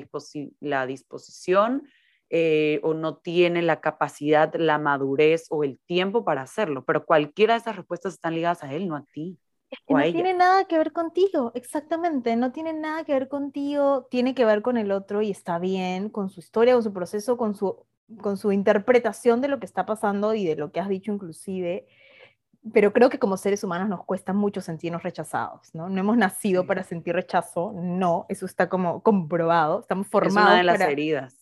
[0.61, 1.87] la disposición
[2.31, 7.53] eh, o no tiene la capacidad, la madurez o el tiempo para hacerlo, pero cualquiera
[7.53, 9.37] de esas respuestas están ligadas a él, no a ti
[9.87, 14.43] no tiene nada que ver contigo, exactamente, no tiene nada que ver contigo, tiene que
[14.43, 17.85] ver con el otro y está bien, con su historia, con su proceso, con su,
[18.21, 21.85] con su interpretación de lo que está pasando y de lo que has dicho inclusive.
[22.73, 25.89] Pero creo que como seres humanos nos cuesta mucho sentirnos rechazados, ¿no?
[25.89, 30.37] No hemos nacido para sentir rechazo, no, eso está como comprobado, estamos formados.
[30.37, 31.35] Es una de las heridas.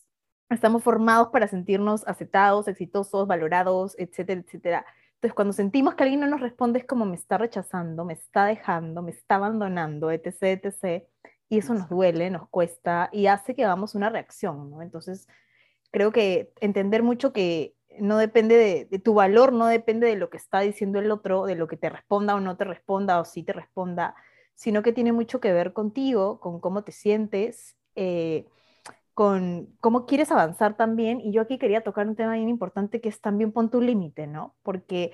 [0.50, 6.28] Estamos formados para sentirnos aceptados, exitosos, valorados, etcétera, etcétera entonces, cuando sentimos que alguien no
[6.28, 11.04] nos responde, es como me está rechazando, me está dejando, me está abandonando, etc., etc.
[11.50, 14.82] Y eso nos duele, nos cuesta y hace que hagamos una reacción, ¿no?
[14.82, 15.28] Entonces,
[15.92, 20.38] creo que entender mucho que no depende de, tu valor, no depende de lo que
[20.38, 23.44] está diciendo el otro, de lo que te responda o no te responda o si
[23.44, 24.16] te responda,
[24.56, 27.78] sino que tiene mucho que ver contigo, con cómo te sientes.
[27.96, 28.46] Eh,
[29.16, 31.22] con cómo quieres avanzar también.
[31.22, 34.28] Y yo aquí quería tocar un tema bien importante que es también pon tu límite,
[34.28, 34.56] ¿no?
[34.64, 35.14] Porque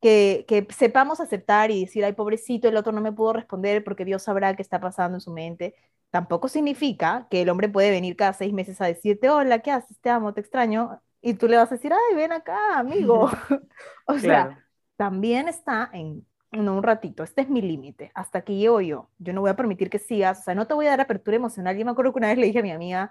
[0.00, 4.04] que, que, sepamos aceptar y decir, ay, pobrecito, el otro no me pudo responder porque
[4.04, 5.74] Dios sabrá qué está pasando en su mente,
[6.10, 9.98] tampoco significa que el hombre puede venir cada seis meses a decirte, hola, ¿qué haces?
[10.00, 11.00] Te amo, te extraño.
[11.22, 13.30] Y tú le vas a decir, ay, ven acá, amigo.
[14.06, 14.64] o sea,
[14.96, 19.10] también está en, no, un ratito, este es mi límite, hasta aquí llego yo.
[19.18, 21.36] Yo no voy a permitir que sigas, o sea, no te voy a dar apertura
[21.36, 21.76] emocional.
[21.76, 23.10] Yo me acuerdo que una vez le dije a mi amiga,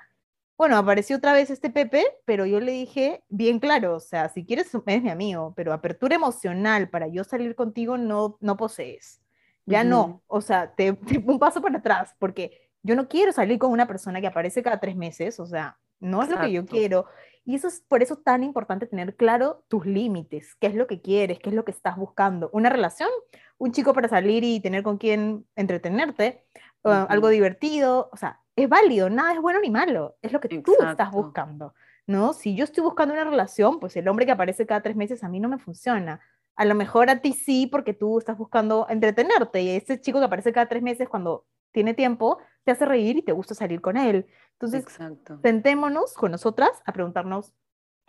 [0.58, 4.46] bueno, apareció otra vez este Pepe, pero yo le dije bien claro, o sea, si
[4.46, 9.22] quieres, es mi amigo, pero apertura emocional para yo salir contigo no, no posees.
[9.66, 13.72] Ya no, o sea, te, un paso para atrás, porque yo no quiero salir con
[13.72, 17.06] una persona que aparece cada tres meses, o sea, no es lo que yo quiero.
[17.50, 21.02] Y eso es por eso tan importante tener claro tus límites, qué es lo que
[21.02, 22.52] quieres, qué es lo que estás buscando.
[22.54, 23.10] Una relación,
[23.58, 26.46] un chico para salir y tener con quien entretenerte,
[26.84, 30.76] algo divertido, o sea, es válido, nada es bueno ni malo, es lo que tú
[30.88, 31.74] estás buscando,
[32.06, 32.34] ¿no?
[32.34, 35.28] Si yo estoy buscando una relación, pues el hombre que aparece cada tres meses a
[35.28, 36.22] mí no me funciona.
[36.56, 40.26] A lo mejor a ti sí, porque tú estás buscando entretenerte y ese chico que
[40.26, 42.38] aparece cada tres meses cuando tiene tiempo,
[42.70, 44.28] te hace reír y te gusta salir con él.
[44.52, 44.86] Entonces,
[45.42, 47.52] sentémonos con nosotras a preguntarnos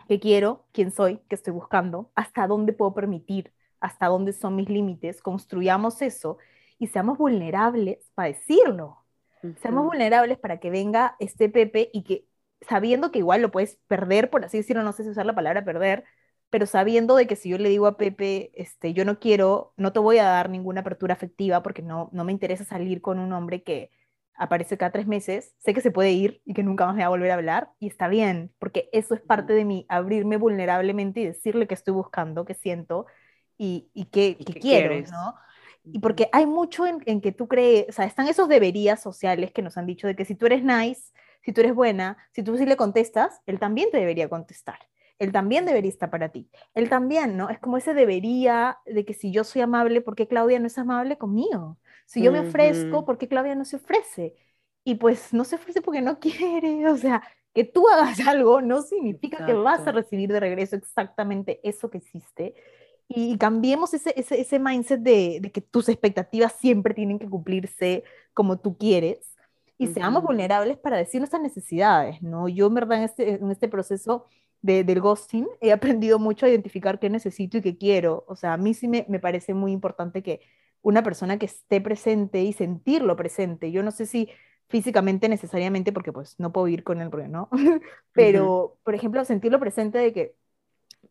[0.07, 4.69] qué quiero, quién soy, qué estoy buscando, hasta dónde puedo permitir, hasta dónde son mis
[4.69, 6.37] límites, construyamos eso
[6.77, 8.99] y seamos vulnerables para decirlo,
[9.59, 12.27] Seamos vulnerables para que venga este Pepe y que
[12.69, 15.65] sabiendo que igual lo puedes perder, por así decirlo, no sé si usar la palabra
[15.65, 16.03] perder,
[16.51, 19.91] pero sabiendo de que si yo le digo a Pepe, este, yo no quiero, no
[19.91, 23.33] te voy a dar ninguna apertura afectiva porque no, no me interesa salir con un
[23.33, 23.89] hombre que
[24.35, 27.07] aparece cada tres meses, sé que se puede ir y que nunca más me va
[27.07, 31.19] a volver a hablar y está bien, porque eso es parte de mí, abrirme vulnerablemente
[31.19, 33.05] y decirle que estoy buscando, que siento
[33.57, 35.35] y, y que, quiero, ¿no?
[35.83, 39.61] Y porque hay mucho en, que tú crees, o sea, están esos deberías sociales que
[39.61, 41.11] nos han dicho de que si tú eres nice,
[41.43, 44.79] si tú eres buena, si tú sí le contestas, él también te debería contestar.
[45.17, 46.49] Él también debería estar para ti.
[46.73, 47.49] Él también, ¿no?
[47.49, 50.77] Es como ese debería de que si yo soy amable, ¿por qué Claudia no es
[50.79, 51.77] amable conmigo?
[52.11, 54.35] Si yo me ofrezco, ¿por qué Claudia no se ofrece?
[54.83, 57.21] Y pues no se ofrece porque no quiere, o sea,
[57.53, 61.99] que tú hagas algo no significa que vas a recibir de regreso exactamente eso que
[61.99, 62.55] hiciste
[63.07, 68.03] y cambiemos ese, ese, ese mindset de, de, que tus expectativas siempre tienen que cumplirse
[68.33, 69.35] como tú quieres
[69.77, 72.47] y seamos vulnerables para decir nuestras necesidades, ¿no?
[72.47, 74.25] Yo, en verdad, en este, en este proceso
[74.61, 78.23] de, del ghosting he aprendido mucho a identificar qué necesito y qué quiero.
[78.27, 80.41] O sea, a mí sí me, me parece muy importante que
[80.81, 83.71] una persona que esté presente y sentirlo presente.
[83.71, 84.29] Yo no sé si
[84.69, 87.49] físicamente necesariamente, porque pues no puedo ir con él, porque no,
[88.13, 90.35] pero, por ejemplo, sentirlo presente de que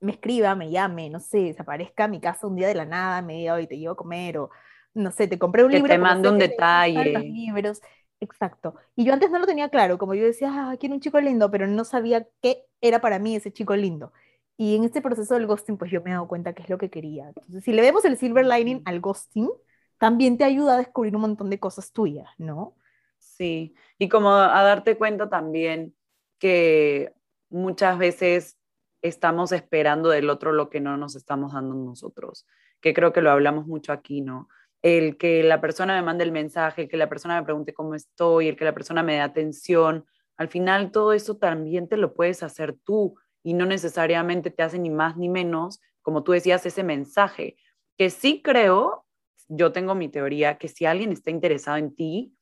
[0.01, 3.23] me escriba, me llame, no sé, desaparezca a mi casa un día de la nada,
[3.23, 4.51] me diga, hoy te llevo a comer, o
[4.95, 5.89] no sé, te compré un Que libro.
[5.89, 7.13] te sé un detalle.
[7.13, 7.81] Los libros.
[8.21, 8.75] Exacto.
[8.97, 11.51] Y yo antes no lo tenía claro, como yo decía, ah, quiero un chico lindo,
[11.51, 14.13] pero no sabía qué era para mí ese chico lindo.
[14.61, 16.77] Y en este proceso del ghosting, pues yo me he dado cuenta que es lo
[16.77, 17.29] que quería.
[17.29, 19.49] Entonces, si le vemos el silver lining al ghosting,
[19.97, 22.77] también te ayuda a descubrir un montón de cosas tuyas, ¿no?
[23.19, 25.95] Sí, y como a darte cuenta también
[26.39, 27.15] que
[27.49, 28.59] muchas veces
[29.01, 32.47] estamos esperando del otro lo que no nos estamos dando nosotros,
[32.83, 34.51] que creo que lo hablamos mucho aquí, ¿no?
[34.83, 37.95] El que la persona me mande el mensaje, el que la persona me pregunte cómo
[37.95, 40.05] estoy, el que la persona me dé atención,
[40.37, 44.79] al final todo eso también te lo puedes hacer tú y no necesariamente te hace
[44.79, 47.57] ni más ni menos, como tú decías, ese mensaje,
[47.97, 49.05] que sí creo,
[49.49, 52.35] yo tengo mi teoría, que si alguien está interesado en ti,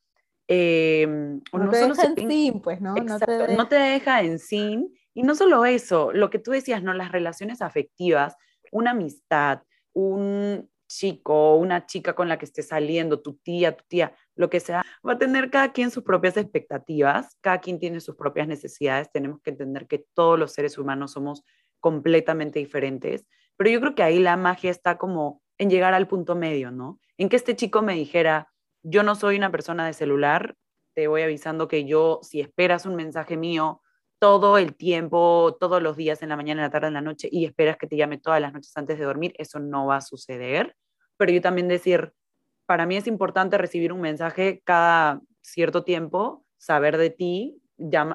[0.48, 1.06] eh,
[1.52, 2.94] o No, no te solo deja se en sin, pues, ¿no?
[2.94, 4.94] No te no te deja en sin.
[5.14, 6.94] Y no solo eso, lo que tú decías, ¿no?
[6.94, 8.36] Las relaciones afectivas,
[8.72, 14.14] una amistad, un chico, una chica con la que estés saliendo, tu tía, tu tía,
[14.38, 18.14] lo que sea, va a tener cada quien sus propias expectativas, cada quien tiene sus
[18.14, 21.44] propias necesidades, tenemos que entender que todos los seres humanos somos
[21.80, 26.36] completamente diferentes, pero yo creo que ahí la magia está como en llegar al punto
[26.36, 27.00] medio, ¿no?
[27.16, 28.52] En que este chico me dijera,
[28.84, 30.54] yo no soy una persona de celular,
[30.94, 33.82] te voy avisando que yo, si esperas un mensaje mío
[34.20, 37.28] todo el tiempo, todos los días, en la mañana, en la tarde, en la noche,
[37.30, 40.00] y esperas que te llame todas las noches antes de dormir, eso no va a
[40.00, 40.76] suceder.
[41.16, 42.12] Pero yo también decir,
[42.68, 47.62] para mí es importante recibir un mensaje cada cierto tiempo, saber de ti,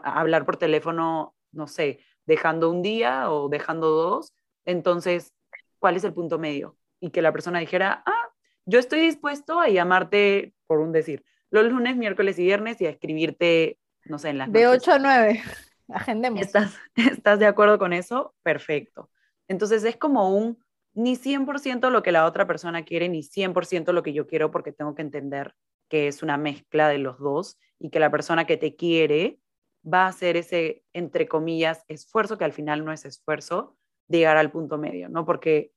[0.03, 4.31] hablar por teléfono, no sé, dejando un día o dejando dos.
[4.63, 5.33] Entonces,
[5.79, 6.77] ¿cuál es el punto medio?
[6.99, 8.29] Y que la persona dijera, ah,
[8.67, 12.91] yo estoy dispuesto a llamarte, por un decir, los lunes, miércoles y viernes y a
[12.91, 14.83] escribirte, no sé, en las De noches.
[14.83, 15.41] 8 a 9.
[15.87, 16.41] Agendemos.
[16.41, 18.35] ¿Estás, ¿Estás de acuerdo con eso?
[18.43, 19.09] Perfecto.
[19.47, 20.62] Entonces es como un
[20.93, 24.71] ni 100% lo que la otra persona quiere, ni 100% lo que yo quiero, porque
[24.71, 25.55] tengo que entender
[25.89, 29.39] que es una mezcla de los dos y que la persona que te quiere
[29.85, 33.75] va a hacer ese, entre comillas, esfuerzo, que al final no es esfuerzo,
[34.07, 35.25] de llegar al punto medio, ¿no?
[35.25, 35.71] Porque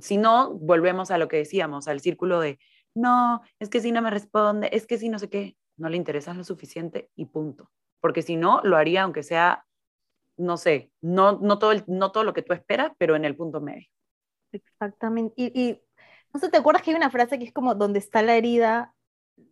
[0.00, 2.58] si no, volvemos a lo que decíamos, al círculo de,
[2.94, 5.96] no, es que si no me responde, es que si no sé qué, no le
[5.96, 7.70] interesas lo suficiente y punto.
[8.00, 9.64] Porque si no, lo haría aunque sea,
[10.36, 13.60] no sé, no, no, todo, no todo lo que tú esperas, pero en el punto
[13.60, 13.88] medio.
[14.52, 15.34] Exactamente.
[15.36, 15.80] Y, y
[16.32, 18.94] no sé, ¿te acuerdas que hay una frase que es como donde está la herida?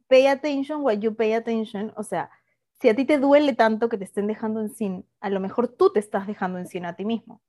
[0.09, 1.93] Pay attention while you pay attention.
[1.97, 2.31] O sea,
[2.81, 5.69] si a ti te duele tanto que te estén dejando en sin, a lo mejor
[5.69, 7.43] tú te estás dejando en sin a ti mismo.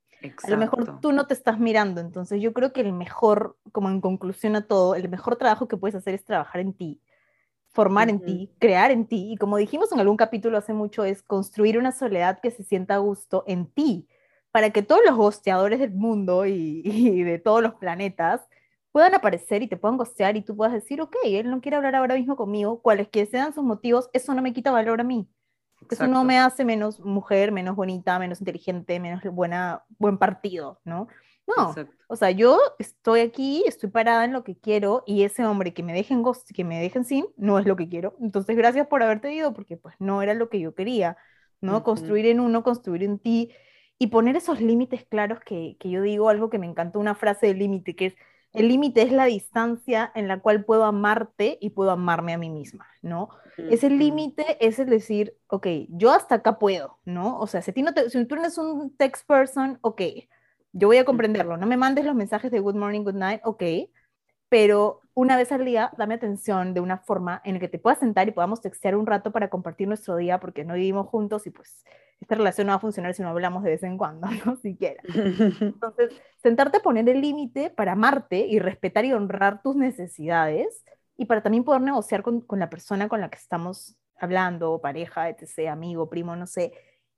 [0.44, 1.00] A lo mejor Exacto.
[1.02, 2.02] tú no te estás mirando.
[2.02, 5.78] Entonces yo creo que el mejor, como en conclusión a todo, el mejor trabajo que
[5.78, 7.02] puedes hacer es trabajar en ti,
[7.72, 8.26] formar en Ujú.
[8.26, 9.32] ti, crear en ti.
[9.34, 12.96] Y como dijimos en algún capítulo hace mucho, es construir una soledad que se sienta
[12.96, 14.08] a gusto en ti,
[14.58, 18.42] para que todos los gosteadores del mundo y, y de todos los planetas
[18.92, 21.94] puedan aparecer y te puedan gostear y tú puedas decir, ok, él no quiere hablar
[21.94, 25.30] ahora mismo conmigo, cuales que sean sus motivos, eso no me quita valor a mí.
[25.92, 26.24] Eso no Exacto.
[26.24, 31.08] me hace menos mujer, menos bonita, menos inteligente, menos buena, buen partido, ¿no?
[31.46, 32.04] No, Exacto.
[32.08, 35.84] o sea, yo estoy aquí, estoy parada en lo que quiero y ese hombre que
[35.84, 38.18] me dejen ghost, que me dejen sin, no es lo que quiero.
[38.20, 41.16] Entonces, gracias por haberte ido porque pues no era lo que yo quería,
[41.62, 41.84] ¿no?
[41.84, 41.84] Ujú.
[41.84, 43.52] Construir en uno, construir en ti
[44.00, 47.48] y poner esos límites claros que, que yo digo algo que me encantó, una frase
[47.48, 48.16] de límite, que es,
[48.54, 52.50] el límite es la distancia en la cual puedo amarte y puedo amarme a mí
[52.50, 53.30] misma, ¿no?
[53.68, 53.98] Ese Ujú.
[54.00, 57.40] límite es el decir, ok, yo hasta acá puedo, ¿no?
[57.40, 60.02] O sea, si, no te- si tú no eres un text person, ok,
[60.74, 61.58] yo voy a comprenderlo.
[61.58, 63.64] No me mandes los mensajes de good morning, good night, ok,
[64.50, 68.00] pero una vez al día dame atención de una forma en la que te puedas
[68.00, 71.52] sentar y podamos textear un rato para compartir nuestro día, porque no vivimos juntos y
[71.52, 71.84] pues
[72.20, 74.56] esta relación no va a funcionar si no hablamos de vez en cuando, ¿no?
[74.58, 75.02] Siquiera.
[75.62, 80.84] Entonces, sentarte a poner el límite para amarte y respetar y honrar tus necesidades
[81.16, 85.30] y para también poder negociar con, con la persona con la que estamos hablando, pareja,
[85.30, 86.74] etc., amigo, primo, no sé.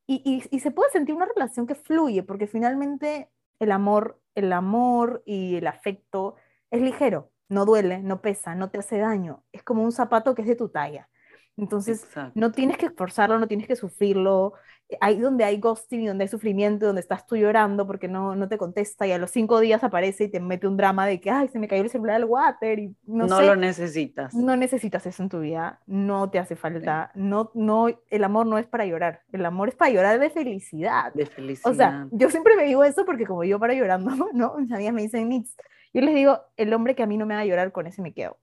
[0.05, 4.51] Y, y, y se puede sentir una relación que fluye, porque finalmente el amor, el
[4.53, 6.35] amor y el afecto
[6.71, 9.43] es ligero, no duele, no pesa, no te hace daño.
[9.51, 11.09] Es como un zapato que es de tu talla.
[11.59, 12.31] Entonces, Exacto.
[12.35, 14.53] no tienes que esforzarlo, no tienes que sufrirlo.
[15.01, 18.47] Ahí donde hay ghosting y donde hay sufrimiento, donde estás tú llorando porque no, no
[18.49, 21.29] te contesta y a los cinco días aparece y te mete un drama de que,
[21.29, 23.45] ay, se me cayó el celular al water y no, No, sé.
[23.45, 24.33] lo necesitas.
[24.33, 28.57] No necesitas eso en tu vida, no te hace falta, no, no, el amor no
[28.57, 31.13] es para llorar, el amor es para llorar de felicidad.
[31.13, 31.71] De felicidad.
[31.71, 34.55] O sea, yo siempre me digo eso porque como yo para llorando, ¿no?
[34.57, 35.55] Mis amigas me dicen, Nitz,
[35.93, 38.11] yo les digo, el hombre que a mí no me haga llorar, con ese me
[38.11, 38.37] quedo.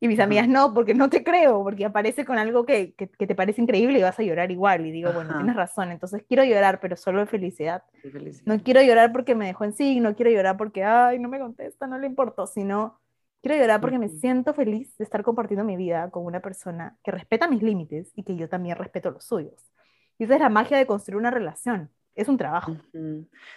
[0.00, 3.26] Y mis amigas, no, porque no te creo, porque aparece con algo que, que, que
[3.26, 4.84] te parece increíble y vas a llorar igual.
[4.86, 5.38] Y digo, bueno, Ajá.
[5.38, 7.82] tienes razón, entonces quiero llorar, pero solo de felicidad.
[8.02, 8.44] Qué felicidad.
[8.44, 11.38] No quiero llorar porque me dejó en sí, no quiero llorar porque, ay, no me
[11.38, 13.00] contesta, no le importo, sino
[13.40, 17.10] quiero llorar porque me siento feliz de estar compartiendo mi vida con una persona que
[17.10, 19.70] respeta mis límites y que yo también respeto los suyos.
[20.18, 21.90] Y esa es la magia de construir una relación.
[22.14, 22.76] Es un trabajo.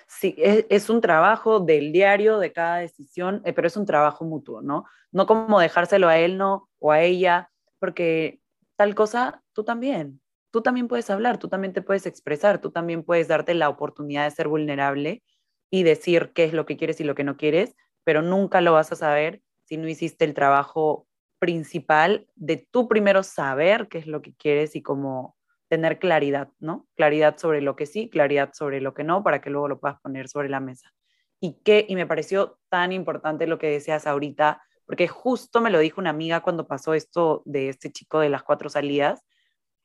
[0.08, 4.26] Sí, es, es un trabajo del diario, de cada decisión, eh, pero es un trabajo
[4.26, 4.86] mutuo, ¿no?
[5.12, 8.39] No como dejárselo a él, no, o a ella, porque
[8.76, 10.22] tal cosa, tú también.
[10.51, 14.24] Tú también puedes hablar, tú también te puedes expresar, tú también puedes darte la oportunidad
[14.26, 15.24] de ser vulnerable
[15.70, 18.74] y decir qué es lo que quieres y lo que no quieres, pero nunca lo
[18.74, 21.08] vas a saber si no hiciste el trabajo
[21.39, 25.36] principal de tú primero saber qué es lo que quieres y cómo
[25.70, 26.88] tener claridad, ¿no?
[26.95, 29.99] Claridad sobre lo que sí, claridad sobre lo que no, para que luego lo puedas
[30.01, 30.93] poner sobre la mesa.
[31.39, 35.80] Y que, y me pareció tan importante lo que decías ahorita, porque justo me lo
[35.80, 39.24] dijo una amiga cuando pasó esto de este chico de las cuatro salidas,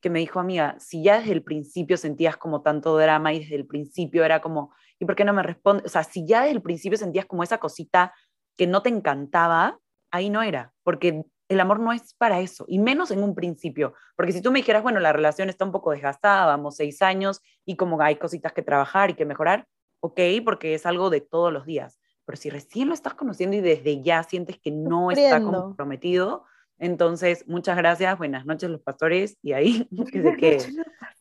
[0.00, 3.54] que me dijo, amiga, si ya desde el principio sentías como tanto drama y desde
[3.54, 5.84] el principio era como, ¿y por qué no me responde?
[5.86, 8.12] O sea, si ya desde el principio sentías como esa cosita
[8.56, 9.78] que no te encantaba,
[10.10, 13.94] ahí no era, porque el amor no es para eso, y menos en un principio,
[14.16, 17.40] porque si tú me dijeras, bueno, la relación está un poco desgastada, vamos seis años
[17.64, 19.66] y como hay cositas que trabajar y que mejorar,
[20.00, 23.60] ok, porque es algo de todos los días, pero si recién lo estás conociendo y
[23.60, 26.44] desde ya sientes que no está comprometido,
[26.78, 30.66] entonces muchas gracias, buenas noches los pastores, y ahí que se quede,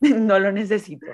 [0.00, 1.06] no lo necesito.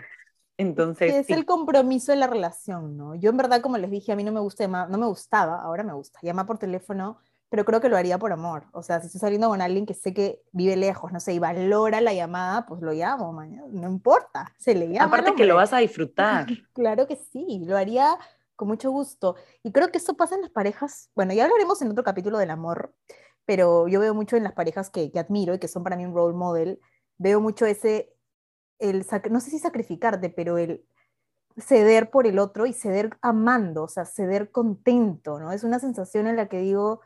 [0.61, 1.35] Entonces, es sí.
[1.35, 3.15] el compromiso de la relación, ¿no?
[3.15, 5.85] Yo en verdad, como les dije, a mí no me gusta no me gustaba, ahora
[5.85, 7.19] me gusta, llamar por teléfono,
[7.51, 8.65] pero creo que lo haría por amor.
[8.73, 11.39] O sea, si estoy saliendo con alguien que sé que vive lejos, no sé, y
[11.39, 15.07] valora la llamada, pues lo llamo, mañana, no importa, se le llama.
[15.07, 16.47] aparte que lo vas a disfrutar.
[16.75, 18.17] Claro que sí, lo haría
[18.55, 19.37] con mucho gusto.
[19.63, 22.51] Y creo que eso pasa en las parejas, bueno, ya hablaremos en otro capítulo del
[22.51, 22.95] amor,
[23.45, 26.05] pero yo veo mucho en las parejas que, que admiro y que son para mí
[26.05, 26.81] un role model,
[27.17, 28.13] veo mucho ese,
[28.79, 30.85] el, no sé si sacrificarte, pero el
[31.57, 35.53] ceder por el otro y ceder amando, o sea, ceder contento, ¿no?
[35.53, 37.01] Es una sensación en la que digo,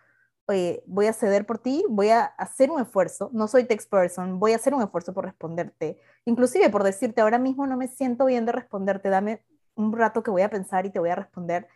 [0.47, 4.39] oye, voy a ceder por ti, voy a hacer un esfuerzo, no soy text person,
[4.41, 8.27] voy a hacer un esfuerzo por responderte, inclusive por decirte, ahora mismo no me siento
[8.27, 9.43] bien de responderte, dame
[9.75, 11.69] un rato que voy a pensar y te voy a responder.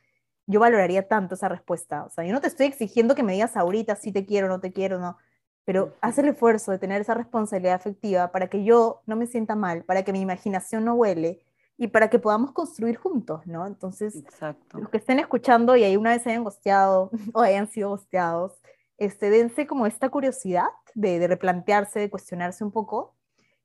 [0.47, 3.57] Yo valoraría tanto esa respuesta, o sea, yo no te estoy exigiendo que me digas
[3.57, 5.17] ahorita si te quiero, no te quiero, no,
[5.65, 9.57] pero haz el esfuerzo de tener esa responsabilidad afectiva para que yo no me sienta
[9.57, 11.46] mal, para que mi imaginación no huele
[11.79, 13.67] y para que podamos construir juntos, ¿no?
[13.67, 14.79] Entonces, Exacto.
[14.79, 18.61] los que estén escuchando y ahí una vez se hayan gosteado o hayan sido gosteados,
[18.99, 23.15] este, dense como esta curiosidad de, de replantearse, de cuestionarse un poco.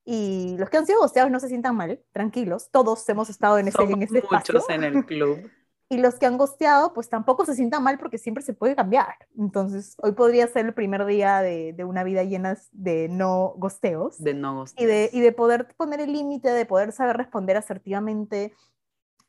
[0.04, 3.68] Y los que han sido gosteados no se sientan mal, tranquilos, todos hemos estado en
[3.68, 4.56] ese, Somos en ese espacio.
[4.56, 5.50] muchos en el club.
[5.92, 9.14] Y los que han gosteado, pues tampoco se sientan mal porque siempre se puede cambiar.
[9.38, 14.18] Entonces, hoy podría ser el primer día de, de una vida llena de no gosteos
[14.24, 18.54] De no y de, y de poder poner el límite, de poder saber responder asertivamente.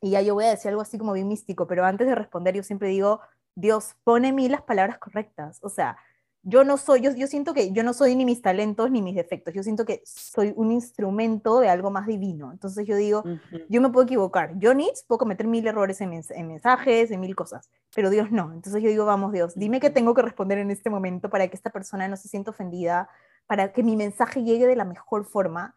[0.01, 2.55] Y ya yo voy a decir algo así como bien místico, pero antes de responder
[2.55, 3.19] yo siempre digo,
[3.57, 5.59] Dios, pone en mí las palabras correctas.
[5.63, 5.97] O sea,
[6.43, 9.14] yo no soy, yo, yo siento que yo no soy ni mis talentos ni mis
[9.14, 12.51] defectos, yo siento que soy un instrumento de algo más divino.
[12.51, 13.62] Entonces yo digo, Ujú.
[13.68, 14.59] yo me puedo equivocar.
[14.59, 18.30] Yo, Nitz, puedo cometer mil errores en, mens- en mensajes, en mil cosas, pero Dios
[18.32, 18.53] no.
[18.53, 21.57] Entonces yo digo, vamos, Dios, dime qué tengo que responder en este momento para que
[21.57, 23.09] esta persona no se sienta ofendida,
[23.47, 25.76] para que mi mensaje llegue de la mejor forma.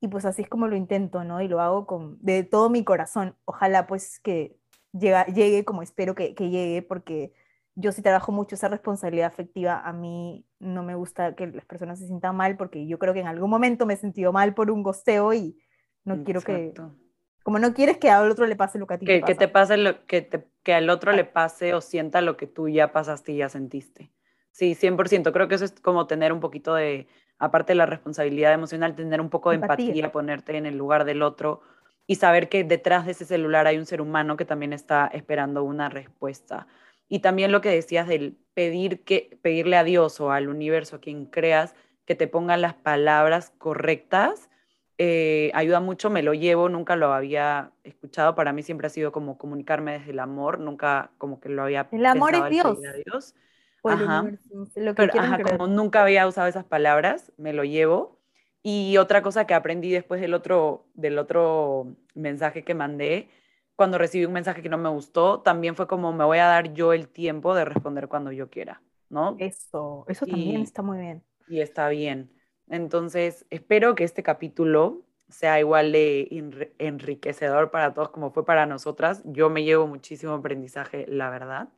[0.00, 1.40] Y pues así es como lo intento, ¿no?
[1.40, 3.36] Y lo hago con, de todo mi corazón.
[3.46, 4.58] Ojalá pues que
[4.92, 7.32] llega, llegue como espero que, que llegue, porque
[7.76, 9.80] yo sí trabajo mucho esa responsabilidad afectiva.
[9.80, 13.20] A mí no me gusta que las personas se sientan mal, porque yo creo que
[13.20, 15.58] en algún momento me he sentido mal por un gosteo y
[16.04, 16.96] no quiero que, Exacto.
[17.42, 19.34] como no quieres que al otro le pase lo que a ti Que, te que
[19.34, 19.52] te pasa.
[19.52, 22.92] pase lo que, te- que al otro le pase o sienta lo que tú ya
[22.92, 24.10] pasaste y ya sentiste.
[24.52, 25.32] Sí, 100%.
[25.32, 27.08] Creo que eso es como tener un poquito de,
[27.38, 29.86] aparte de la responsabilidad emocional, tener un poco de Empatía.
[29.88, 31.60] empatía, ponerte en el lugar del otro
[32.06, 35.64] y saber que detrás de ese celular hay un ser humano que también está esperando
[35.64, 36.66] una respuesta.
[37.08, 41.00] Y también lo que decías del pedir que, pedirle a Dios o al universo, a
[41.00, 41.74] quien creas,
[42.06, 44.50] que te pongan las palabras correctas,
[44.96, 49.10] eh, ayuda mucho, me lo llevo, nunca lo había escuchado, para mí siempre ha sido
[49.10, 53.34] como comunicarme desde el amor, nunca como que lo había El amor es Dios.
[53.82, 54.20] Ajá.
[54.20, 58.20] universo, lo que Pero ajá, como nunca había usado esas palabras, me lo llevo.
[58.62, 63.28] Y otra cosa que aprendí después del otro, del otro mensaje que mandé,
[63.76, 66.72] cuando recibí un mensaje que no me gustó, también fue como me voy a dar
[66.74, 69.36] yo el tiempo de responder cuando yo quiera, ¿no?
[69.38, 71.22] Eso, eso también Y- está muy bien.
[71.48, 72.30] y está bien.
[72.68, 78.66] Entonces, espero que este capítulo sea igual de enri- enriquecedor para todos como fue para
[78.66, 79.22] nosotras.
[79.24, 81.68] Yo me llevo muchísimo aprendizaje, la verdad.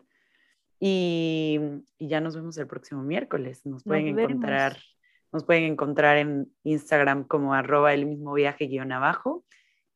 [0.78, 1.58] Y,
[1.98, 3.64] y ya nos vemos el próximo miércoles.
[3.64, 4.32] Nos pueden veremos.
[4.36, 4.76] encontrar,
[5.32, 9.44] nos pueden encontrar en Instagram como arroba el mismo viaje guion abajo.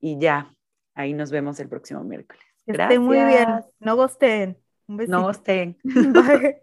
[0.00, 0.54] Y ya,
[0.94, 2.42] ahí nos vemos el próximo miércoles.
[2.66, 3.44] Que estén muy bien.
[3.44, 3.74] Gracias.
[3.80, 4.58] No gosten.
[4.86, 5.18] Un besito.
[5.18, 5.78] No estén.
[5.84, 6.62] Bye.